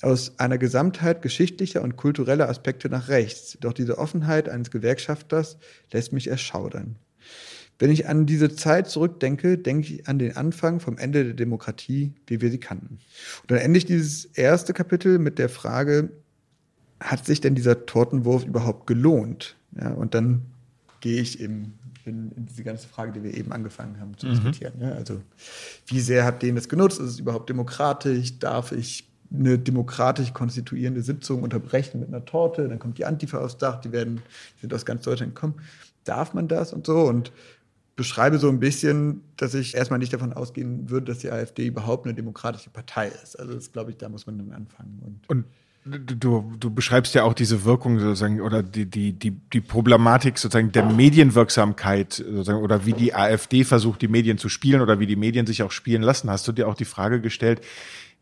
[0.02, 3.58] aus einer Gesamtheit geschichtlicher und kultureller Aspekte nach rechts.
[3.60, 5.58] Doch diese Offenheit eines Gewerkschafters
[5.92, 6.98] lässt mich erschaudern.
[7.80, 12.14] Wenn ich an diese Zeit zurückdenke, denke ich an den Anfang vom Ende der Demokratie,
[12.26, 13.00] wie wir sie kannten.
[13.42, 16.10] Und dann ende ich dieses erste Kapitel mit der Frage,
[17.00, 19.56] hat sich denn dieser Tortenwurf überhaupt gelohnt?
[19.80, 20.42] Ja, und dann
[21.02, 24.32] gehe ich eben in, in, diese ganze Frage, die wir eben angefangen haben zu mhm.
[24.32, 24.74] diskutieren.
[24.80, 25.22] Ja, also
[25.86, 27.00] wie sehr hat den das genutzt?
[27.00, 28.40] Ist es überhaupt demokratisch?
[28.40, 33.58] Darf ich eine demokratisch konstituierende Sitzung unterbrechen mit einer Torte, dann kommt die Antifa aufs
[33.58, 34.22] Dach, die werden,
[34.58, 35.56] die sind aus ganz Deutschland gekommen.
[36.04, 37.02] Darf man das und so?
[37.02, 37.32] Und
[37.98, 42.06] beschreibe so ein bisschen, dass ich erstmal nicht davon ausgehen würde, dass die AfD überhaupt
[42.06, 43.38] eine demokratische Partei ist.
[43.38, 45.00] Also das glaube ich, da muss man dann anfangen.
[45.04, 45.46] Und, und
[45.86, 50.72] du, du beschreibst ja auch diese Wirkung sozusagen oder die, die, die, die Problematik sozusagen
[50.72, 55.16] der Medienwirksamkeit sozusagen oder wie die AfD versucht, die Medien zu spielen oder wie die
[55.16, 56.30] Medien sich auch spielen lassen.
[56.30, 57.62] Hast du dir auch die Frage gestellt,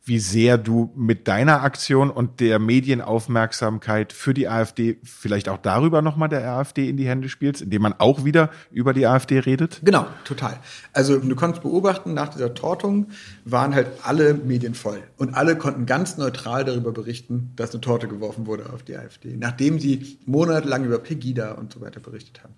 [0.05, 6.03] wie sehr du mit deiner Aktion und der Medienaufmerksamkeit für die AfD vielleicht auch darüber
[6.03, 9.81] nochmal der AfD in die Hände spielst, indem man auch wieder über die AfD redet?
[9.83, 10.59] Genau, total.
[10.93, 13.07] Also du konntest beobachten, nach dieser Tortung
[13.45, 18.07] waren halt alle Medien voll und alle konnten ganz neutral darüber berichten, dass eine Torte
[18.07, 22.53] geworfen wurde auf die AfD, nachdem sie monatelang über Pegida und so weiter berichtet haben.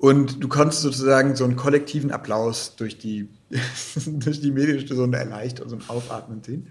[0.00, 3.28] Und du konntest sozusagen so einen kollektiven Applaus durch die,
[4.06, 6.68] durch die Medienstation erleichtern, so ein Aufatmen sehen.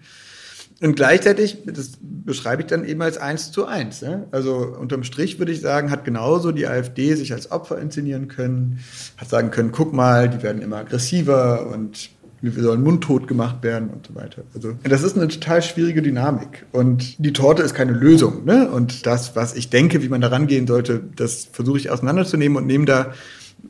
[0.82, 4.02] Und gleichzeitig, das beschreibe ich dann eben als eins zu eins.
[4.02, 4.28] Ne?
[4.32, 8.80] Also unterm Strich würde ich sagen, hat genauso die AfD sich als Opfer inszenieren können,
[9.18, 12.10] hat sagen können, guck mal, die werden immer aggressiver und
[12.42, 14.44] wir sollen mundtot gemacht werden und so weiter.
[14.56, 18.46] Also das ist eine total schwierige Dynamik und die Torte ist keine Lösung.
[18.46, 18.70] Ne?
[18.70, 22.66] Und das, was ich denke, wie man da rangehen sollte, das versuche ich auseinanderzunehmen und
[22.66, 23.14] nehme da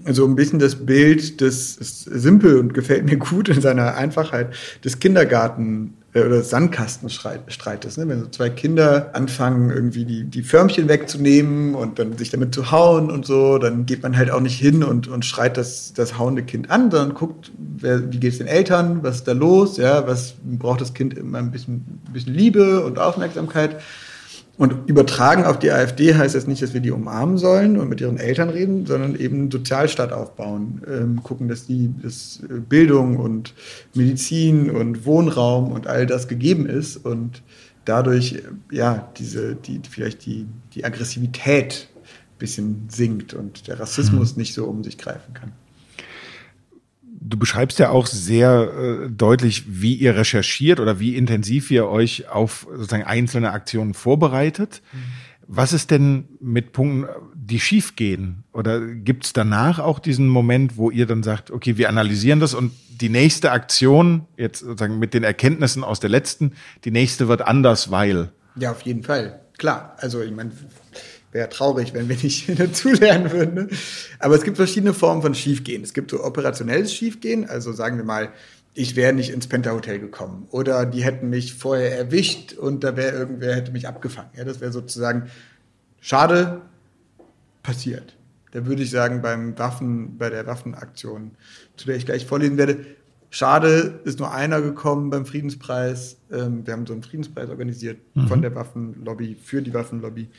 [0.05, 4.53] so ein bisschen das Bild des simpel und gefällt mir gut in seiner Einfachheit
[4.84, 7.98] des Kindergarten äh, oder Sandkastenstreites.
[7.98, 8.08] Ne?
[8.08, 12.72] Wenn so zwei Kinder anfangen, irgendwie die, die Förmchen wegzunehmen und dann sich damit zu
[12.72, 16.17] hauen und so, dann geht man halt auch nicht hin und, und schreit das, das
[16.17, 19.78] hauende Kind an, sondern guckt, wer, wie geht es den Eltern, was ist da los,
[19.78, 23.78] ja, was braucht das Kind immer ein bisschen, ein bisschen Liebe und Aufmerksamkeit.
[24.60, 28.02] Und übertragen auf die AfD heißt jetzt nicht, dass wir die umarmen sollen und mit
[28.02, 33.54] ihren Eltern reden, sondern eben Sozialstaat aufbauen, ähm, gucken, dass die dass äh, Bildung und
[33.93, 37.41] Medizin und Wohnraum und all das gegeben ist und
[37.86, 44.41] dadurch ja diese die vielleicht die die Aggressivität ein bisschen sinkt und der Rassismus mhm.
[44.41, 45.54] nicht so um sich greifen kann.
[47.30, 52.28] Du beschreibst ja auch sehr äh, deutlich, wie ihr recherchiert oder wie intensiv ihr euch
[52.28, 54.82] auf sozusagen einzelne Aktionen vorbereitet.
[54.92, 54.98] Mhm.
[55.52, 58.44] Was ist denn mit Punkten, die schiefgehen?
[58.52, 62.54] Oder gibt es danach auch diesen Moment, wo ihr dann sagt, okay, wir analysieren das
[62.54, 67.42] und die nächste Aktion, jetzt sozusagen mit den Erkenntnissen aus der letzten, die nächste wird
[67.42, 68.32] anders, weil?
[68.56, 69.39] Ja, auf jeden Fall.
[69.58, 69.96] Klar.
[69.98, 70.52] Also ich meine,
[71.32, 73.54] Wäre traurig, wenn wir nicht dazulernen würden.
[73.54, 73.68] Ne?
[74.20, 75.84] Aber es gibt verschiedene Formen von Schiefgehen.
[75.84, 78.30] Es gibt so operationelles Schiefgehen, also sagen wir mal,
[78.74, 82.96] ich wäre nicht ins Penta Hotel gekommen oder die hätten mich vorher erwischt und da
[82.96, 84.30] wäre irgendwer hätte mich abgefangen.
[84.38, 85.30] Ja, das wäre sozusagen
[86.00, 86.62] schade
[87.63, 88.15] passiert.
[88.52, 91.32] Da würde ich sagen, beim Waffen, bei der Waffenaktion,
[91.78, 92.86] zu der ich gleich vorlesen werde,
[93.30, 96.18] schade, ist nur einer gekommen beim Friedenspreis.
[96.32, 98.28] Ähm, wir haben so einen Friedenspreis organisiert mhm.
[98.28, 100.30] von der Waffenlobby für die Waffenlobby.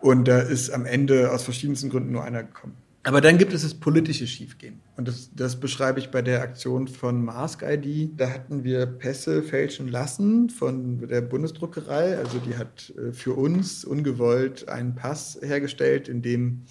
[0.00, 2.76] Und da ist am Ende aus verschiedensten Gründen nur einer gekommen.
[3.02, 4.80] Aber dann gibt es das politische Schiefgehen.
[4.96, 8.10] Und das, das beschreibe ich bei der Aktion von Mask ID.
[8.18, 12.18] Da hatten wir Pässe fälschen lassen von der Bundesdruckerei.
[12.18, 16.62] Also die hat äh, für uns ungewollt einen Pass hergestellt, in dem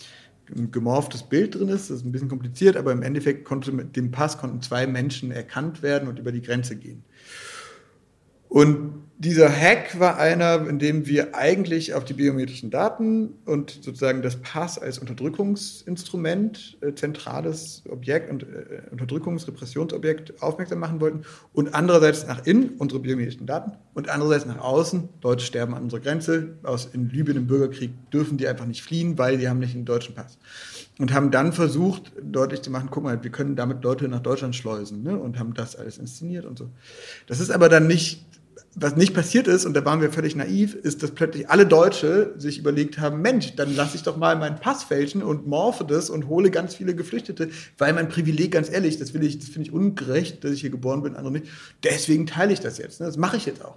[0.55, 1.89] ein gemorftes Bild drin ist.
[1.89, 5.31] Das ist ein bisschen kompliziert, aber im Endeffekt konnte mit dem Pass konnten zwei Menschen
[5.31, 7.03] erkannt werden und über die Grenze gehen.
[8.49, 14.21] Und dieser Hack war einer, in dem wir eigentlich auf die biometrischen Daten und sozusagen
[14.21, 22.27] das Pass als Unterdrückungsinstrument, äh, zentrales Objekt und äh, Unterdrückungsrepressionsobjekt aufmerksam machen wollten und andererseits
[22.27, 26.89] nach innen unsere biometrischen Daten und andererseits nach außen, Deutsche sterben an unserer Grenze, aus
[26.93, 30.15] in Libyen im Bürgerkrieg dürfen die einfach nicht fliehen, weil die haben nicht einen deutschen
[30.15, 30.37] Pass
[30.97, 34.55] und haben dann versucht, deutlich zu machen, guck mal, wir können damit Leute nach Deutschland
[34.55, 35.17] schleusen ne?
[35.17, 36.69] und haben das alles inszeniert und so.
[37.27, 38.25] Das ist aber dann nicht,
[38.75, 42.33] was nicht passiert ist, und da waren wir völlig naiv, ist, dass plötzlich alle Deutsche
[42.37, 46.09] sich überlegt haben, Mensch, dann lasse ich doch mal meinen Pass fälschen und morphe das
[46.09, 50.43] und hole ganz viele Geflüchtete, weil mein Privileg, ganz ehrlich, das das finde ich ungerecht,
[50.43, 51.47] dass ich hier geboren bin, andere nicht.
[51.83, 52.99] Deswegen teile ich das jetzt.
[52.99, 53.07] Ne?
[53.07, 53.75] Das mache ich jetzt auch.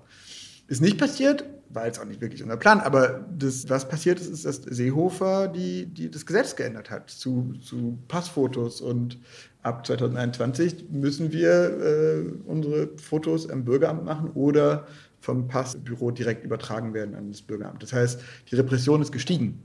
[0.69, 4.29] Ist nicht passiert, war jetzt auch nicht wirklich unser Plan, aber das, was passiert ist,
[4.29, 9.19] ist, dass Seehofer die, die das Gesetz geändert hat zu, zu Passfotos und
[9.63, 14.87] ab 2021 müssen wir äh, unsere Fotos am Bürgeramt machen oder
[15.21, 17.83] vom Passbüro direkt übertragen werden an das Bürgeramt.
[17.83, 18.21] Das heißt,
[18.51, 19.63] die Repression ist gestiegen.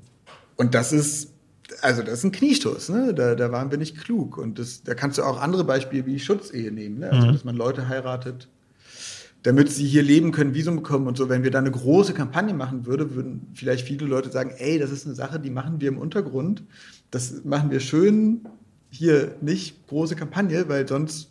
[0.55, 1.33] Und das ist,
[1.81, 3.13] also das ist ein Kniestoß, ne?
[3.13, 4.38] da, da waren wir nicht klug.
[4.38, 7.12] Und das, da kannst du auch andere Beispiele wie Schutzehe nehmen, ne?
[7.12, 7.31] also mhm.
[7.33, 8.47] dass man Leute heiratet
[9.43, 11.29] damit sie hier leben können, Visum bekommen und so.
[11.29, 14.91] Wenn wir da eine große Kampagne machen würden, würden vielleicht viele Leute sagen, ey, das
[14.91, 16.63] ist eine Sache, die machen wir im Untergrund.
[17.12, 18.41] Das machen wir schön,
[18.89, 21.30] hier nicht große Kampagne, weil sonst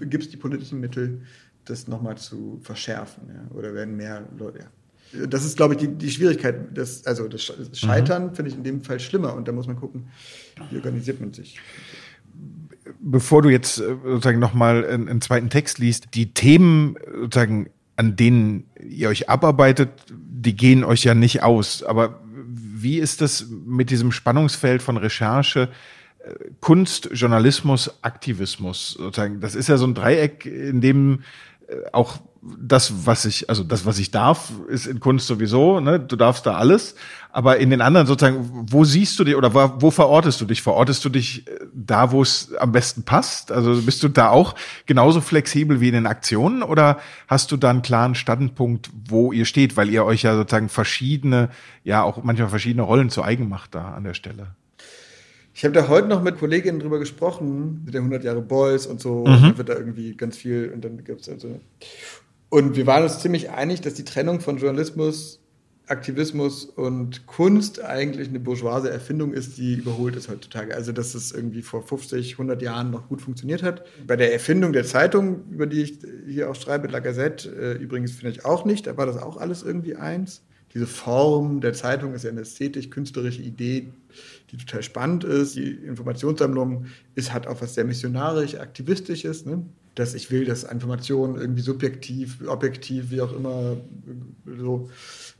[0.00, 1.22] gibt es die politischen Mittel,
[1.64, 3.24] das nochmal zu verschärfen.
[3.28, 3.56] Ja?
[3.56, 5.26] Oder werden mehr Leute, ja.
[5.26, 6.74] Das ist, glaube ich, die, die Schwierigkeit.
[6.74, 8.34] Das, also das Scheitern mhm.
[8.34, 10.08] finde ich in dem Fall schlimmer und da muss man gucken,
[10.70, 11.58] wie organisiert man sich
[13.00, 18.16] bevor du jetzt äh, sozusagen nochmal einen, einen zweiten Text liest, die Themen sozusagen, an
[18.16, 21.82] denen ihr euch abarbeitet, die gehen euch ja nicht aus.
[21.82, 25.68] Aber wie ist das mit diesem Spannungsfeld von Recherche?
[26.60, 29.40] Kunst, Journalismus, Aktivismus, sozusagen.
[29.40, 31.22] Das ist ja so ein Dreieck, in dem
[31.68, 36.00] äh, auch das, was ich, also das, was ich darf, ist in Kunst sowieso, ne?
[36.00, 36.96] Du darfst da alles.
[37.30, 40.60] Aber in den anderen sozusagen, wo siehst du dich oder wo, wo verortest du dich?
[40.60, 43.52] Verortest du dich äh, da, wo es am besten passt?
[43.52, 44.54] Also bist du da auch
[44.86, 49.44] genauso flexibel wie in den Aktionen oder hast du da einen klaren Standpunkt, wo ihr
[49.44, 51.48] steht, weil ihr euch ja sozusagen verschiedene,
[51.84, 54.48] ja auch manchmal verschiedene Rollen zu eigen macht da an der Stelle?
[55.54, 59.00] Ich habe da heute noch mit Kolleginnen drüber gesprochen, mit der 100 Jahre Boys und
[59.00, 59.24] so.
[59.26, 59.44] Mhm.
[59.44, 61.60] Und wird da irgendwie ganz viel und dann gibt es also.
[62.48, 65.40] Und wir waren uns ziemlich einig, dass die Trennung von Journalismus,
[65.86, 70.74] Aktivismus und Kunst eigentlich eine bourgeoise Erfindung ist, die überholt ist heutzutage.
[70.74, 73.84] Also, dass es irgendwie vor 50, 100 Jahren noch gut funktioniert hat.
[74.06, 78.12] Bei der Erfindung der Zeitung, über die ich hier auch schreibe, La Gazette, äh, übrigens
[78.12, 80.42] finde ich auch nicht, da war das auch alles irgendwie eins.
[80.74, 83.92] Diese Form der Zeitung ist ja eine ästhetisch-künstlerische Idee,
[84.50, 85.56] die total spannend ist.
[85.56, 89.44] Die Informationssammlung ist, hat auch was sehr missionarisch, aktivistisches.
[89.44, 89.64] Ne?
[89.94, 93.76] dass ich will, dass Informationen irgendwie subjektiv, objektiv, wie auch immer,
[94.46, 94.90] so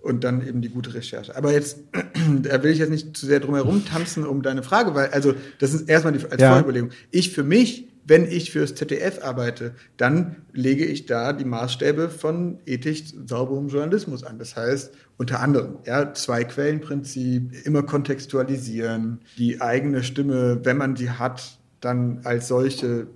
[0.02, 1.34] und dann eben die gute Recherche.
[1.36, 1.78] Aber jetzt,
[2.42, 5.34] da will ich jetzt nicht zu sehr drum herum tanzen um deine Frage, weil, also,
[5.58, 6.52] das ist erstmal die, als ja.
[6.52, 6.90] Vorüberlegung.
[7.10, 12.58] Ich für mich wenn ich fürs ZDF arbeite, dann lege ich da die Maßstäbe von
[12.66, 14.40] ethisch sauberem Journalismus an.
[14.40, 21.58] Das heißt, unter anderem, ja, Zwei-Quellen-Prinzip, immer kontextualisieren, die eigene Stimme, wenn man sie hat,
[21.80, 23.06] dann als solche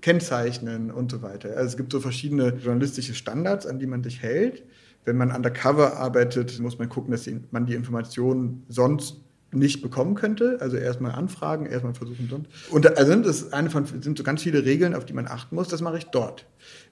[0.00, 1.50] kennzeichnen und so weiter.
[1.56, 4.62] Also es gibt so verschiedene journalistische Standards, an die man sich hält.
[5.04, 9.16] Wenn man undercover arbeitet, muss man gucken, dass man die Informationen sonst
[9.52, 10.58] nicht bekommen könnte.
[10.60, 12.48] Also erstmal anfragen, erstmal versuchen sonst.
[12.70, 15.68] Und also das eine von, sind so ganz viele Regeln, auf die man achten muss.
[15.68, 16.46] Das mache ich dort.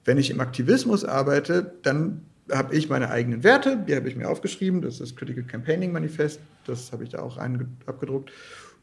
[0.04, 4.28] Wenn ich im Aktivismus arbeite, dann habe ich meine eigenen Werte, die habe ich mir
[4.28, 4.82] aufgeschrieben.
[4.82, 6.40] Das ist das Critical Campaigning Manifest.
[6.66, 7.38] Das habe ich da auch
[7.86, 8.30] abgedruckt.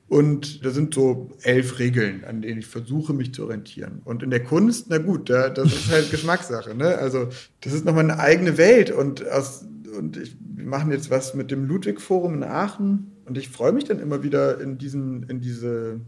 [0.07, 4.01] Und da sind so elf Regeln, an denen ich versuche, mich zu orientieren.
[4.05, 6.75] Und in der Kunst, na gut, da, das ist halt Geschmackssache.
[6.75, 6.97] Ne?
[6.97, 7.29] Also
[7.61, 8.91] das ist nochmal eine eigene Welt.
[8.91, 9.65] Und, aus,
[9.97, 13.11] und ich, wir machen jetzt was mit dem Ludwig-Forum in Aachen.
[13.25, 15.99] Und ich freue mich dann immer wieder in, diesen, in diese,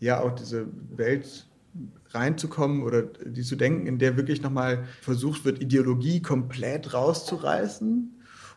[0.00, 1.46] ja, auch diese Welt
[2.16, 8.16] reinzukommen oder die zu denken, in der wirklich nochmal versucht wird, Ideologie komplett rauszureißen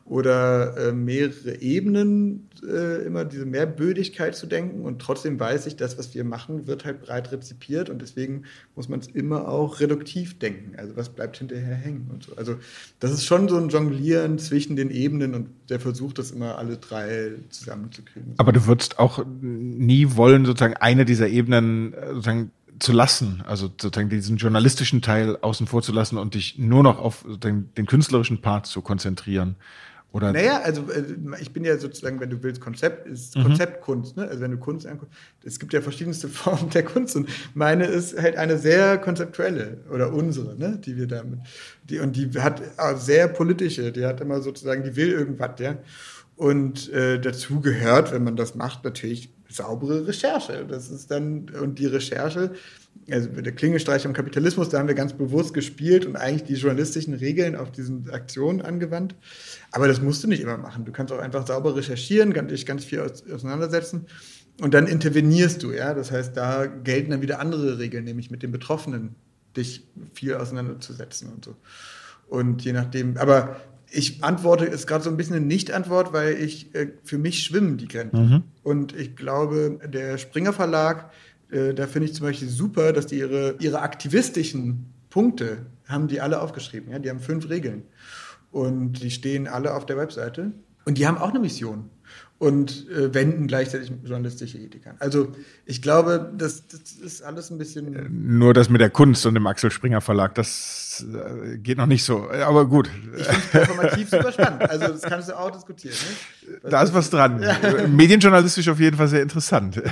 [0.09, 4.81] oder äh, mehrere Ebenen, äh, immer diese Mehrbödigkeit zu denken.
[4.81, 8.43] Und trotzdem weiß ich, das, was wir machen, wird halt breit rezipiert und deswegen
[8.75, 10.73] muss man es immer auch reduktiv denken.
[10.77, 12.35] Also was bleibt hinterher hängen und so.
[12.35, 12.55] Also
[12.99, 16.77] das ist schon so ein Jonglieren zwischen den Ebenen und der versucht das immer alle
[16.77, 18.33] drei zusammenzukriegen.
[18.37, 23.67] Aber du würdest auch nie wollen, sozusagen eine dieser Ebenen äh, sozusagen zu lassen, also
[23.67, 27.85] sozusagen diesen journalistischen Teil außen vor zu lassen und dich nur noch auf den, den
[27.85, 29.55] künstlerischen Part zu konzentrieren.
[30.11, 31.03] Oder naja, also äh,
[31.39, 33.43] ich bin ja sozusagen, wenn du willst, Konzept ist mhm.
[33.43, 34.17] Konzeptkunst.
[34.17, 34.27] Ne?
[34.27, 35.13] Also wenn du Kunst anguckst,
[35.43, 40.11] es gibt ja verschiedenste Formen der Kunst und meine ist halt eine sehr konzeptuelle oder
[40.11, 40.79] unsere, ne?
[40.83, 41.39] die wir damit,
[41.83, 42.61] die und die hat
[42.95, 45.77] sehr politische, die hat immer sozusagen, die will irgendwas, ja.
[46.35, 50.65] Und äh, dazu gehört, wenn man das macht, natürlich saubere Recherche.
[50.67, 52.51] Das ist dann und die Recherche
[53.11, 57.13] also der Klingelstreich am Kapitalismus, da haben wir ganz bewusst gespielt und eigentlich die journalistischen
[57.13, 59.15] Regeln auf diesen Aktionen angewandt.
[59.71, 60.85] Aber das musst du nicht immer machen.
[60.85, 64.05] Du kannst auch einfach sauber recherchieren, kannst dich ganz viel auseinandersetzen
[64.61, 65.71] und dann intervenierst du.
[65.71, 65.93] Ja?
[65.93, 69.15] Das heißt, da gelten dann wieder andere Regeln, nämlich mit den Betroffenen
[69.57, 71.55] dich viel auseinanderzusetzen und so.
[72.27, 73.59] Und je nachdem, aber
[73.91, 77.77] ich antworte, ist gerade so ein bisschen eine Nicht-Antwort, weil ich äh, für mich schwimmen
[77.77, 78.29] die Grenzen.
[78.29, 78.43] Mhm.
[78.63, 81.09] Und ich glaube, der Springer Verlag
[81.51, 86.21] äh, da finde ich zum Beispiel super, dass die ihre, ihre aktivistischen Punkte haben die
[86.21, 86.91] alle aufgeschrieben.
[86.91, 86.99] Ja?
[86.99, 87.83] Die haben fünf Regeln.
[88.51, 90.51] Und die stehen alle auf der Webseite.
[90.85, 91.89] Und die haben auch eine Mission
[92.39, 94.95] und äh, wenden gleichzeitig journalistische Ethik an.
[94.99, 95.33] Also
[95.65, 97.93] ich glaube, das, das ist alles ein bisschen.
[97.93, 101.85] Äh, nur das mit der Kunst und dem Axel Springer Verlag, das äh, geht noch
[101.85, 102.29] nicht so.
[102.29, 102.89] Aber gut.
[103.17, 104.69] Ich finde es performativ super spannend.
[104.69, 105.95] Also das kannst du auch diskutieren.
[106.47, 106.69] Ne?
[106.69, 107.41] Da ist was dran.
[107.41, 107.87] Ja.
[107.87, 109.81] Medienjournalistisch auf jeden Fall sehr interessant.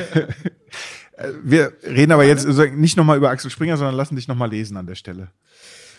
[1.19, 4.77] Äh, wir reden aber jetzt nicht nochmal über Axel Springer, sondern lassen dich nochmal lesen
[4.77, 5.31] an der Stelle.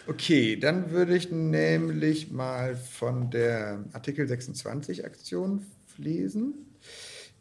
[0.06, 5.66] Okay, dann würde ich nämlich mal von der Artikel 26 Aktion
[5.98, 6.54] lesen.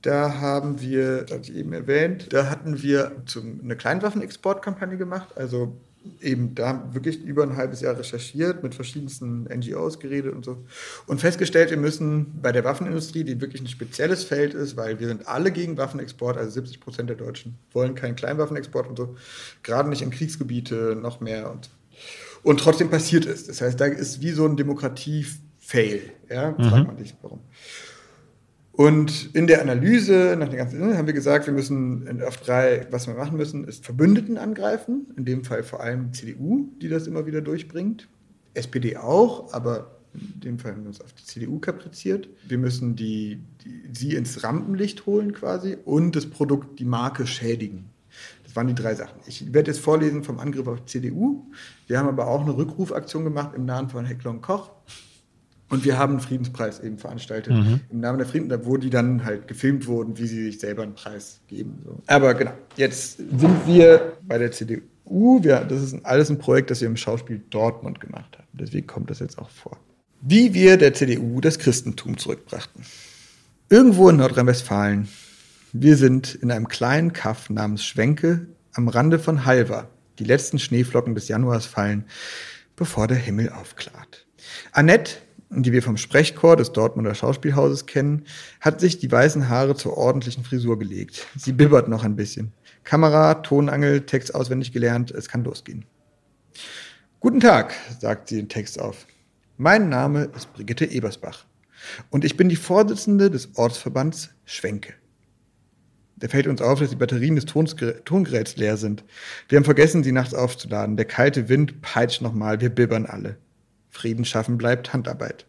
[0.02, 5.30] Da haben wir, das hatte ich eben erwähnt, da hatten wir zum, eine Kleinwaffenexportkampagne gemacht.
[5.36, 5.76] Also
[6.22, 10.64] eben da wirklich über ein halbes Jahr recherchiert, mit verschiedensten NGOs geredet und so.
[11.08, 15.08] Und festgestellt, wir müssen bei der Waffenindustrie, die wirklich ein spezielles Feld ist, weil wir
[15.08, 19.16] sind alle gegen Waffenexport, also 70 Prozent der Deutschen wollen keinen Kleinwaffenexport und so,
[19.64, 21.70] gerade nicht in Kriegsgebiete, noch mehr und
[22.44, 23.48] und trotzdem passiert es.
[23.48, 26.02] Das heißt, da ist wie so ein Demokratie-Fail.
[26.30, 26.52] Ja?
[26.52, 26.64] Mhm.
[26.64, 27.42] Fragt man sich, warum.
[28.78, 33.08] Und in der Analyse nach der ganzen haben wir gesagt, wir müssen auf drei, was
[33.08, 37.08] wir machen müssen, ist Verbündeten angreifen, in dem Fall vor allem die CDU, die das
[37.08, 38.08] immer wieder durchbringt.
[38.54, 42.30] SPD auch, aber in dem Fall haben wir uns auf die CDU kapriziert.
[42.48, 47.90] Wir müssen die, die, sie ins Rampenlicht holen quasi und das Produkt, die Marke schädigen.
[48.44, 49.20] Das waren die drei Sachen.
[49.26, 51.48] Ich werde jetzt vorlesen vom Angriff auf die CDU.
[51.88, 54.70] Wir haben aber auch eine Rückrufaktion gemacht im Namen von Heckler und Koch.
[55.70, 57.82] Und wir haben einen Friedenspreis eben veranstaltet mhm.
[57.90, 60.96] im Namen der Frieden, wo die dann halt gefilmt wurden, wie sie sich selber einen
[60.96, 61.80] Preis geben.
[61.84, 62.02] So.
[62.08, 65.44] Aber genau, jetzt sind wir bei der CDU.
[65.44, 68.48] Wir, das ist alles ein Projekt, das wir im Schauspiel Dortmund gemacht haben.
[68.54, 69.78] Deswegen kommt das jetzt auch vor.
[70.22, 72.84] Wie wir der CDU das Christentum zurückbrachten.
[73.70, 75.10] Irgendwo in Nordrhein-Westfalen.
[75.74, 79.90] Wir sind in einem kleinen Kaff namens Schwenke am Rande von Halver.
[80.20, 82.06] Die letzten Schneeflocken des Januars fallen,
[82.76, 84.26] bevor der Himmel aufklart.
[84.72, 85.18] Annette
[85.50, 88.26] die wir vom Sprechchor des Dortmunder Schauspielhauses kennen,
[88.60, 91.26] hat sich die weißen Haare zur ordentlichen Frisur gelegt.
[91.38, 92.52] Sie bibbert noch ein bisschen.
[92.84, 95.86] Kamera, Tonangel, Text auswendig gelernt, es kann losgehen.
[97.20, 99.08] Guten Tag, sagt sie den Text auf.
[99.58, 101.46] Mein Name ist Brigitte Ebersbach
[102.10, 104.94] und ich bin die Vorsitzende des Ortsverbands Schwenke.
[106.18, 109.04] Da fällt uns auf, dass die Batterien des Tongeräts leer sind.
[109.50, 110.98] Wir haben vergessen, sie nachts aufzuladen.
[110.98, 113.38] Der kalte Wind peitscht nochmal, wir bibbern alle.
[113.98, 115.46] Frieden schaffen bleibt Handarbeit.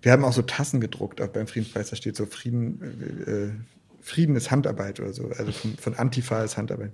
[0.00, 3.50] Wir haben auch so Tassen gedruckt, auch beim Friedenspreis, da steht so Frieden, äh, äh
[4.00, 6.92] Frieden ist Handarbeit oder so, also von, von Antifa ist Handarbeit.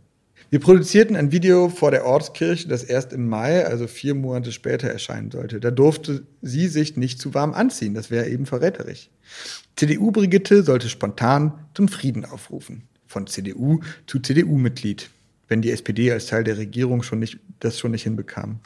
[0.50, 4.88] Wir produzierten ein Video vor der Ortskirche, das erst im Mai, also vier Monate später,
[4.88, 5.60] erscheinen sollte.
[5.60, 7.94] Da durfte sie sich nicht zu warm anziehen.
[7.94, 9.10] Das wäre eben verräterisch.
[9.76, 12.82] CDU-Brigitte sollte spontan zum Frieden aufrufen.
[13.06, 15.10] Von CDU zu CDU-Mitglied,
[15.48, 18.60] wenn die SPD als Teil der Regierung schon nicht, das schon nicht hinbekam.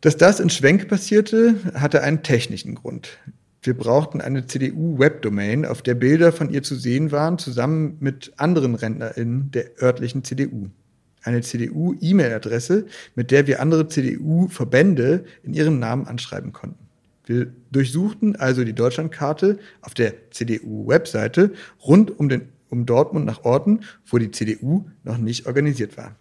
[0.00, 3.18] Dass das in Schwenk passierte, hatte einen technischen Grund.
[3.62, 8.74] Wir brauchten eine CDU-Webdomain, auf der Bilder von ihr zu sehen waren, zusammen mit anderen
[8.74, 10.68] RentnerInnen der örtlichen CDU.
[11.22, 12.86] Eine CDU-E-Mail-Adresse,
[13.16, 16.86] mit der wir andere CDU-Verbände in ihren Namen anschreiben konnten.
[17.24, 21.52] Wir durchsuchten also die Deutschlandkarte auf der CDU-Webseite
[21.84, 26.14] rund um, den, um Dortmund nach Orten, wo die CDU noch nicht organisiert war.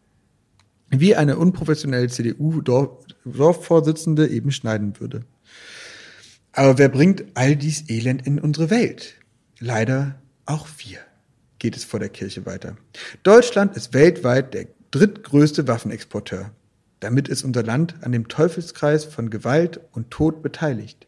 [0.90, 5.24] Wie eine unprofessionelle CDU-Dorfvorsitzende eben schneiden würde.
[6.50, 9.14] Aber wer bringt all dies Elend in unsere Welt?
[9.60, 10.98] Leider auch wir,
[11.60, 12.76] geht es vor der Kirche weiter.
[13.22, 16.50] Deutschland ist weltweit der drittgrößte Waffenexporteur.
[16.98, 21.06] Damit ist unser Land an dem Teufelskreis von Gewalt und Tod beteiligt.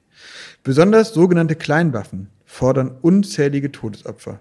[0.62, 4.38] Besonders sogenannte Kleinwaffen, fordern unzählige Todesopfer.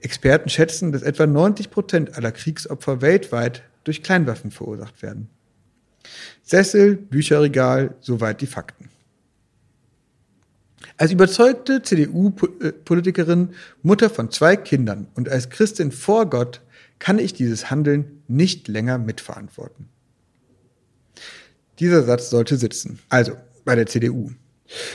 [0.00, 5.28] Experten schätzen, dass etwa 90 Prozent aller Kriegsopfer weltweit durch Kleinwaffen verursacht werden.
[6.42, 8.88] Sessel, Bücherregal, soweit die Fakten.
[11.00, 16.60] Als überzeugte CDU-Politikerin, Mutter von zwei Kindern und als Christin vor Gott
[16.98, 19.88] kann ich dieses Handeln nicht länger mitverantworten.
[21.78, 22.98] Dieser Satz sollte sitzen.
[23.08, 23.32] Also
[23.64, 24.32] bei der CDU.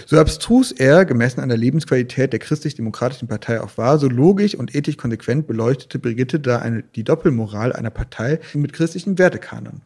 [0.05, 4.75] So abstrus er, gemessen an der Lebensqualität der christlich-demokratischen Partei auch war, so logisch und
[4.75, 9.81] ethisch konsequent beleuchtete Brigitte da eine, die Doppelmoral einer Partei mit christlichen Wertekanon.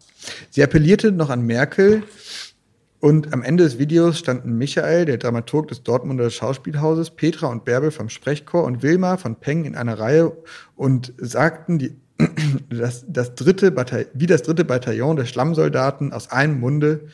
[0.49, 2.03] Sie appellierte noch an Merkel,
[2.99, 7.91] und am Ende des Videos standen Michael, der Dramaturg des Dortmunder Schauspielhauses, Petra und Bärbel
[7.91, 10.35] vom Sprechchor und Wilma von Peng in einer Reihe
[10.75, 11.95] und sagten die,
[12.69, 13.73] das, das dritte
[14.13, 17.07] wie das dritte Bataillon der Schlammsoldaten aus einem Munde,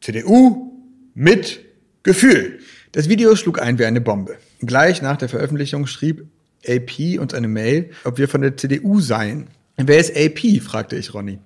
[0.00, 0.72] CDU
[1.14, 1.60] mit
[2.04, 2.60] Gefühl.
[2.92, 4.36] Das Video schlug ein wie eine Bombe.
[4.60, 6.26] Gleich nach der Veröffentlichung schrieb
[6.66, 9.48] AP uns eine Mail, ob wir von der CDU seien.
[9.76, 10.62] Wer ist AP?
[10.62, 11.38] fragte ich Ronny.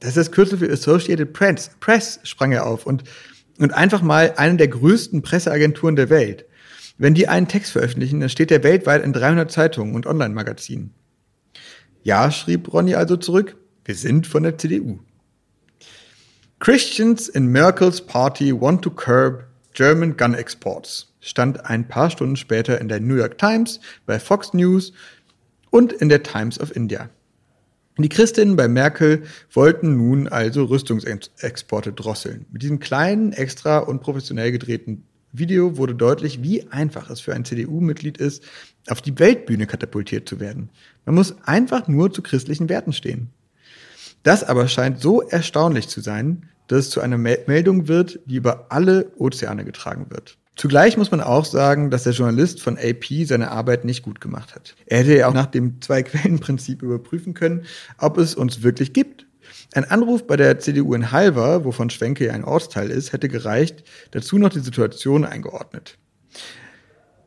[0.00, 3.04] Das ist das Kürzel für Associated Press, Press sprang er auf und,
[3.58, 6.44] und einfach mal eine der größten Presseagenturen der Welt.
[6.98, 10.94] Wenn die einen Text veröffentlichen, dann steht der weltweit in 300 Zeitungen und Online-Magazinen.
[12.02, 14.98] Ja, schrieb Ronny also zurück, wir sind von der CDU.
[16.60, 19.44] Christians in Merkel's party want to curb
[19.74, 24.52] German Gun Exports stand ein paar Stunden später in der New York Times, bei Fox
[24.54, 24.92] News
[25.70, 27.10] und in der Times of India.
[28.00, 32.46] Die Christinnen bei Merkel wollten nun also Rüstungsexporte drosseln.
[32.52, 37.44] Mit diesem kleinen, extra und professionell gedrehten Video wurde deutlich, wie einfach es für ein
[37.44, 38.44] CDU-Mitglied ist,
[38.86, 40.70] auf die Weltbühne katapultiert zu werden.
[41.06, 43.30] Man muss einfach nur zu christlichen Werten stehen.
[44.22, 48.66] Das aber scheint so erstaunlich zu sein, dass es zu einer Meldung wird, die über
[48.68, 50.38] alle Ozeane getragen wird.
[50.58, 54.56] Zugleich muss man auch sagen, dass der Journalist von AP seine Arbeit nicht gut gemacht
[54.56, 54.74] hat.
[54.86, 57.64] Er hätte ja auch nach dem Zwei-Quellen-Prinzip überprüfen können,
[57.96, 59.28] ob es uns wirklich gibt.
[59.72, 63.84] Ein Anruf bei der CDU in Halver, wovon Schwenke ja ein Ortsteil ist, hätte gereicht,
[64.10, 65.96] dazu noch die Situation eingeordnet.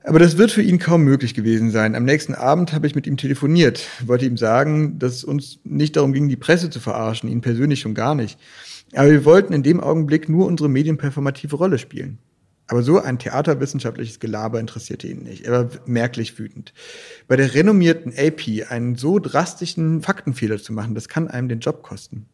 [0.04, 1.96] Aber das wird für ihn kaum möglich gewesen sein.
[1.96, 5.96] Am nächsten Abend habe ich mit ihm telefoniert, wollte ihm sagen, dass es uns nicht
[5.96, 8.38] darum ging, die Presse zu verarschen, ihn persönlich schon gar nicht.
[8.94, 12.18] Aber wir wollten in dem Augenblick nur unsere medienperformative Rolle spielen.
[12.72, 15.46] Aber so ein theaterwissenschaftliches Gelaber interessierte ihn nicht.
[15.46, 16.74] Er war merklich wütend.
[17.28, 21.84] Bei der renommierten AP einen so drastischen Faktenfehler zu machen, das kann einem den Job
[21.84, 22.28] kosten.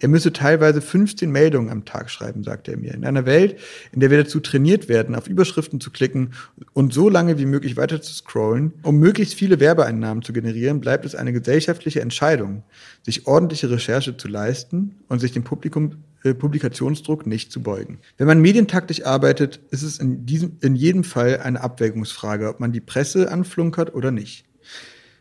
[0.00, 2.94] Er müsse teilweise 15 Meldungen am Tag schreiben, sagte er mir.
[2.94, 3.58] In einer Welt,
[3.92, 6.32] in der wir dazu trainiert werden, auf Überschriften zu klicken
[6.72, 11.04] und so lange wie möglich weiter zu scrollen, um möglichst viele Werbeeinnahmen zu generieren, bleibt
[11.04, 12.62] es eine gesellschaftliche Entscheidung,
[13.02, 17.98] sich ordentliche Recherche zu leisten und sich dem Publikum, Publikationsdruck nicht zu beugen.
[18.16, 22.72] Wenn man medientaktisch arbeitet, ist es in, diesem, in jedem Fall eine Abwägungsfrage, ob man
[22.72, 24.44] die Presse anflunkert oder nicht.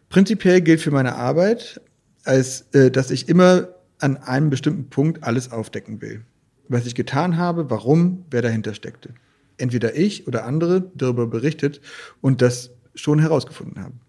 [0.09, 1.81] Prinzipiell gilt für meine Arbeit,
[2.23, 6.21] als äh, dass ich immer an einem bestimmten Punkt alles aufdecken will.
[6.67, 9.13] Was ich getan habe, warum, wer dahinter steckte.
[9.57, 11.81] Entweder ich oder andere darüber berichtet
[12.21, 13.99] und das schon herausgefunden haben.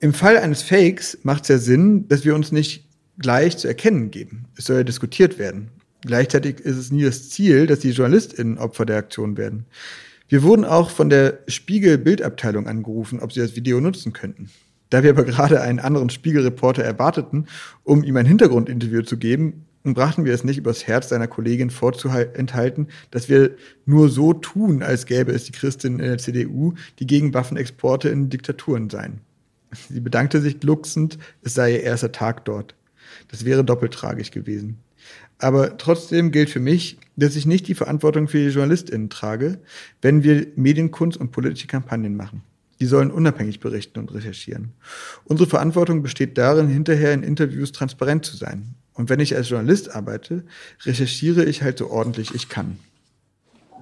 [0.00, 2.85] Im Fall eines Fakes macht es ja Sinn, dass wir uns nicht
[3.18, 4.46] gleich zu erkennen geben.
[4.56, 5.70] Es soll ja diskutiert werden.
[6.02, 9.66] Gleichzeitig ist es nie das Ziel, dass die JournalistInnen Opfer der Aktion werden.
[10.28, 14.50] Wir wurden auch von der Spiegel-Bildabteilung angerufen, ob sie das Video nutzen könnten.
[14.90, 17.46] Da wir aber gerade einen anderen Spiegelreporter erwarteten,
[17.84, 22.88] um ihm ein Hintergrundinterview zu geben, brachten wir es nicht übers Herz seiner Kollegin vorzuenthalten,
[23.10, 27.34] dass wir nur so tun, als gäbe es die Christinnen in der CDU, die gegen
[27.34, 29.20] Waffenexporte in Diktaturen seien.
[29.88, 32.74] Sie bedankte sich glucksend, es sei ihr erster Tag dort.
[33.28, 34.78] Das wäre doppelt tragisch gewesen.
[35.38, 39.58] Aber trotzdem gilt für mich, dass ich nicht die Verantwortung für die JournalistInnen trage,
[40.02, 42.42] wenn wir Medienkunst und politische Kampagnen machen.
[42.80, 44.72] Die sollen unabhängig berichten und recherchieren.
[45.24, 48.74] Unsere Verantwortung besteht darin, hinterher in Interviews transparent zu sein.
[48.92, 50.44] Und wenn ich als Journalist arbeite,
[50.84, 52.78] recherchiere ich halt so ordentlich ich kann.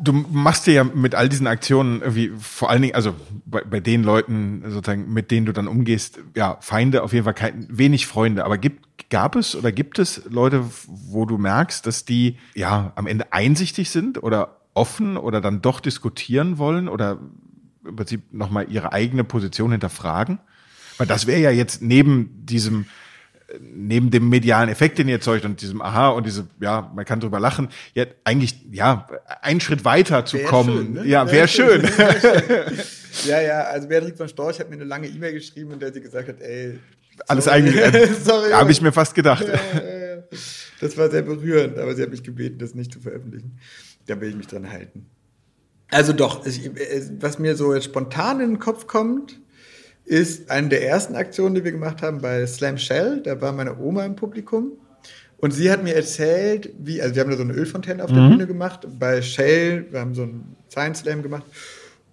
[0.01, 3.15] Du machst dir ja mit all diesen Aktionen irgendwie vor allen Dingen, also
[3.47, 7.35] bei, bei den Leuten sozusagen, mit denen du dann umgehst, ja, Feinde auf jeden Fall
[7.35, 8.45] kein, wenig Freunde.
[8.45, 13.07] Aber gibt, gab es oder gibt es Leute, wo du merkst, dass die ja am
[13.07, 17.19] Ende einsichtig sind oder offen oder dann doch diskutieren wollen oder
[17.87, 20.39] im Prinzip nochmal ihre eigene Position hinterfragen?
[20.99, 22.87] Weil das wäre ja jetzt neben diesem,
[23.61, 27.21] neben dem medialen Effekt, den ihr erzeugt und diesem Aha und diese, ja, man kann
[27.21, 29.07] drüber lachen, ja, eigentlich, ja,
[29.43, 30.77] einen Schritt weiter zu wär kommen.
[30.77, 31.07] Schön, ne?
[31.07, 31.87] Ja, wäre wär schön.
[31.87, 32.79] schön.
[33.27, 36.01] ja, ja, also Beatrix von Storch hat mir eine lange E-Mail geschrieben, in der sie
[36.01, 36.79] gesagt hat, ey,
[37.29, 38.09] alles eigentlich, äh,
[38.53, 39.47] habe ich mir fast gedacht.
[40.81, 43.59] das war sehr berührend, aber sie hat mich gebeten, das nicht zu veröffentlichen.
[44.07, 45.07] Da will ich mich dran halten.
[45.91, 46.71] Also doch, ich,
[47.21, 49.41] was mir so jetzt spontan in den Kopf kommt,
[50.05, 53.23] ist eine der ersten Aktionen, die wir gemacht haben bei Slam Shell.
[53.23, 54.73] Da war meine Oma im Publikum.
[55.39, 58.15] Und sie hat mir erzählt, wie, also wir haben da so eine Ölfontäne auf mhm.
[58.15, 58.87] der Bühne gemacht.
[58.99, 61.45] Bei Shell, wir haben so einen Science Slam gemacht.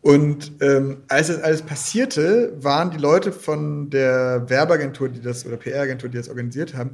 [0.01, 5.57] Und ähm, als das alles passierte, waren die Leute von der Werbeagentur, die das, oder
[5.57, 6.91] PR-Agentur, die das organisiert haben,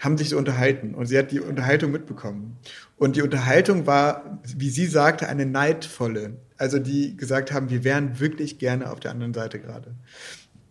[0.00, 2.56] haben sich so unterhalten und sie hat die Unterhaltung mitbekommen.
[2.96, 6.38] Und die Unterhaltung war, wie sie sagte, eine neidvolle.
[6.56, 9.94] Also die gesagt haben, wir wären wirklich gerne auf der anderen Seite gerade.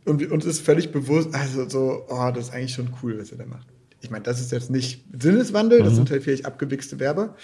[0.05, 3.37] Und uns ist völlig bewusst, also so, oh, das ist eigentlich schon cool, was er
[3.37, 3.67] da macht.
[4.01, 5.97] Ich meine, das ist jetzt nicht Sinneswandel, das mhm.
[5.97, 7.35] sind halt vielleicht abgewichste Werber.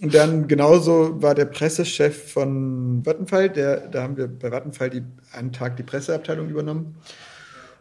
[0.00, 5.02] Und dann genauso war der Pressechef von Vattenfall, der, da haben wir bei Vattenfall die,
[5.32, 6.96] einen Tag die Presseabteilung übernommen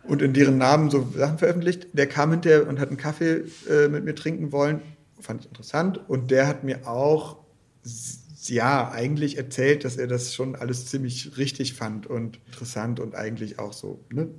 [0.04, 1.88] und in deren Namen so Sachen veröffentlicht.
[1.94, 4.82] Der kam hinterher und hat einen Kaffee äh, mit mir trinken wollen.
[5.20, 6.00] Fand ich interessant.
[6.10, 7.38] Und der hat mir auch,
[8.44, 13.60] ja, eigentlich erzählt, dass er das schon alles ziemlich richtig fand und interessant und eigentlich
[13.60, 14.04] auch so.
[14.12, 14.30] Ne?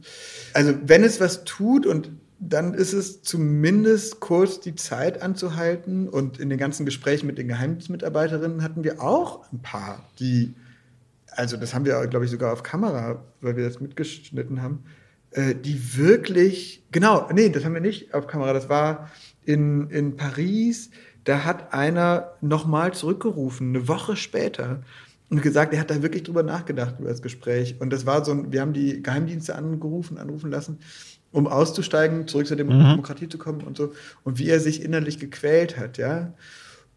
[0.55, 2.11] Also, wenn es was tut und
[2.45, 6.09] dann ist es zumindest kurz die Zeit anzuhalten.
[6.09, 10.55] Und in den ganzen Gesprächen mit den Geheimdienstmitarbeiterinnen hatten wir auch ein paar, die,
[11.31, 14.83] also das haben wir, glaube ich, sogar auf Kamera, weil wir das mitgeschnitten haben,
[15.33, 19.11] äh, die wirklich, genau, nee, das haben wir nicht auf Kamera, das war
[19.45, 20.91] in, in Paris,
[21.25, 24.83] da hat einer nochmal zurückgerufen, eine Woche später,
[25.33, 27.77] und gesagt, er hat da wirklich drüber nachgedacht, über das Gespräch.
[27.81, 30.81] Und das war so ein, wir haben die Geheimdienste angerufen, anrufen lassen,
[31.31, 32.69] um auszusteigen, zurück zur mhm.
[32.69, 33.95] Demokratie zu kommen und so.
[34.25, 36.35] Und wie er sich innerlich gequält hat, ja.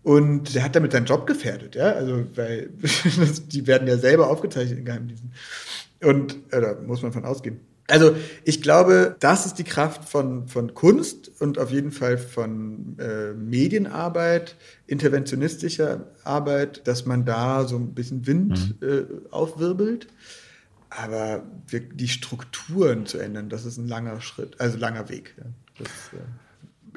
[0.04, 1.94] Und der hat damit seinen Job gefährdet, ja.
[1.94, 2.72] Also, weil
[3.48, 5.32] die werden ja selber aufgezeichnet in Geheimdiensten.
[6.04, 7.62] Und äh, da muss man von ausgehen.
[7.88, 12.98] Also ich glaube, das ist die Kraft von, von Kunst und auf jeden Fall von
[12.98, 14.56] äh, Medienarbeit,
[14.88, 18.88] interventionistischer Arbeit, dass man da so ein bisschen Wind mhm.
[18.88, 20.08] äh, aufwirbelt.
[20.90, 25.36] Aber wir, die Strukturen zu ändern, das ist ein langer Schritt, also langer Weg.
[25.38, 25.44] Ja.
[25.78, 26.24] Das, äh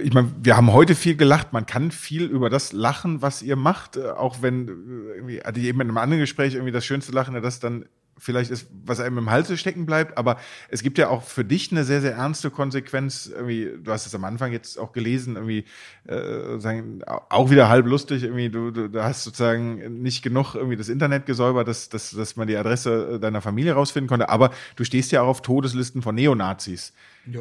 [0.00, 1.52] ich meine, wir haben heute viel gelacht.
[1.52, 5.60] Man kann viel über das lachen, was ihr macht, äh, auch wenn äh, irgendwie hatte
[5.60, 7.84] ich eben in einem anderen Gespräch irgendwie das schönste Lachen, das dann
[8.18, 10.38] vielleicht ist, was einem im Halse stecken bleibt, aber
[10.68, 13.26] es gibt ja auch für dich eine sehr, sehr ernste Konsequenz.
[13.26, 15.64] Irgendwie, du hast es am Anfang jetzt auch gelesen, irgendwie
[16.06, 20.76] äh, sagen, auch wieder halb lustig, irgendwie, du, du, du hast sozusagen nicht genug irgendwie
[20.76, 24.84] das Internet gesäubert, dass, dass, dass man die Adresse deiner Familie rausfinden konnte, aber du
[24.84, 26.92] stehst ja auch auf Todeslisten von Neonazis.
[27.26, 27.40] Ja.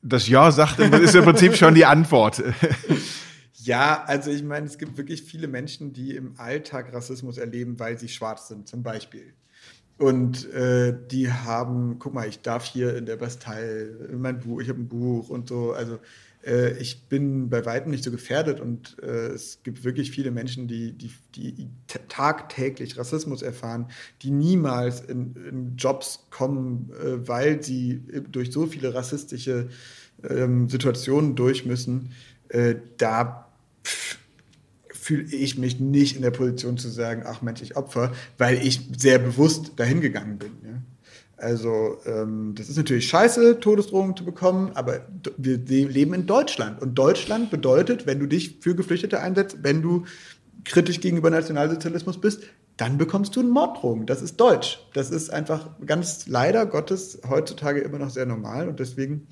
[0.00, 2.42] Das Ja sagt, ist im Prinzip schon die Antwort.
[3.68, 7.98] Ja, also ich meine, es gibt wirklich viele Menschen, die im Alltag Rassismus erleben, weil
[7.98, 9.34] sie schwarz sind, zum Beispiel.
[9.98, 14.62] Und äh, die haben, guck mal, ich darf hier in der Bastei, in mein Buch,
[14.62, 15.72] ich habe ein Buch und so.
[15.72, 15.98] Also
[16.46, 20.66] äh, ich bin bei weitem nicht so gefährdet und äh, es gibt wirklich viele Menschen,
[20.66, 21.68] die, die, die
[22.08, 23.90] tagtäglich Rassismus erfahren,
[24.22, 28.00] die niemals in, in Jobs kommen, äh, weil sie
[28.32, 29.68] durch so viele rassistische
[30.26, 32.12] ähm, Situationen durch müssen.
[32.48, 33.44] Äh, da
[34.92, 38.88] fühle ich mich nicht in der Position zu sagen, ach Mensch, ich Opfer, weil ich
[38.96, 40.52] sehr bewusst dahin gegangen bin.
[40.62, 40.82] Ja?
[41.38, 45.58] Also ähm, das ist natürlich scheiße, Todesdrohungen zu bekommen, aber wir
[45.88, 46.82] leben in Deutschland.
[46.82, 50.04] Und Deutschland bedeutet, wenn du dich für Geflüchtete einsetzt, wenn du
[50.64, 52.42] kritisch gegenüber Nationalsozialismus bist,
[52.76, 54.04] dann bekommst du einen Morddrohung.
[54.06, 54.80] Das ist Deutsch.
[54.94, 58.68] Das ist einfach ganz leider Gottes heutzutage immer noch sehr normal.
[58.68, 59.26] Und deswegen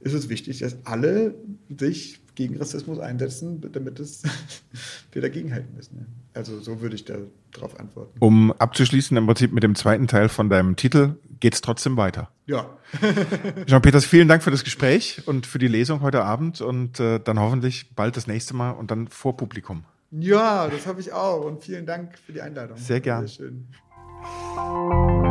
[0.00, 1.34] ist es wichtig, dass alle
[1.76, 4.22] sich gegen Rassismus einsetzen, damit es
[5.12, 6.06] wir dagegen halten müssen.
[6.34, 8.16] Also so würde ich darauf antworten.
[8.20, 12.30] Um abzuschließen, im Prinzip mit dem zweiten Teil von deinem Titel, geht es trotzdem weiter.
[12.46, 12.78] Ja.
[13.66, 17.40] Jean-Peters, vielen Dank für das Gespräch und für die Lesung heute Abend und äh, dann
[17.40, 19.82] hoffentlich bald das nächste Mal und dann vor Publikum.
[20.12, 22.76] Ja, das habe ich auch und vielen Dank für die Einladung.
[22.76, 23.26] Sehr gern.
[23.26, 25.27] Sehr schön.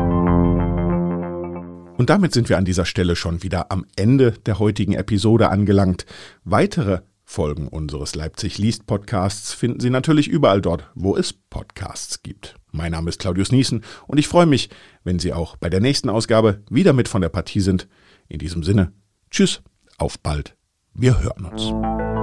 [1.98, 6.06] Und damit sind wir an dieser Stelle schon wieder am Ende der heutigen Episode angelangt.
[6.44, 12.56] Weitere Folgen unseres Leipzig liest Podcasts finden Sie natürlich überall dort, wo es Podcasts gibt.
[12.72, 14.70] Mein Name ist Claudius Niesen und ich freue mich,
[15.04, 17.88] wenn Sie auch bei der nächsten Ausgabe wieder mit von der Partie sind.
[18.30, 18.94] In diesem Sinne,
[19.32, 19.62] tschüss,
[19.98, 20.56] auf bald,
[20.94, 22.17] wir hören uns.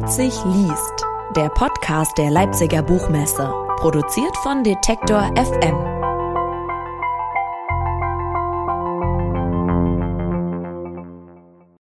[0.00, 1.04] Leipzig liest,
[1.36, 5.89] der Podcast der Leipziger Buchmesse, produziert von Detektor FM.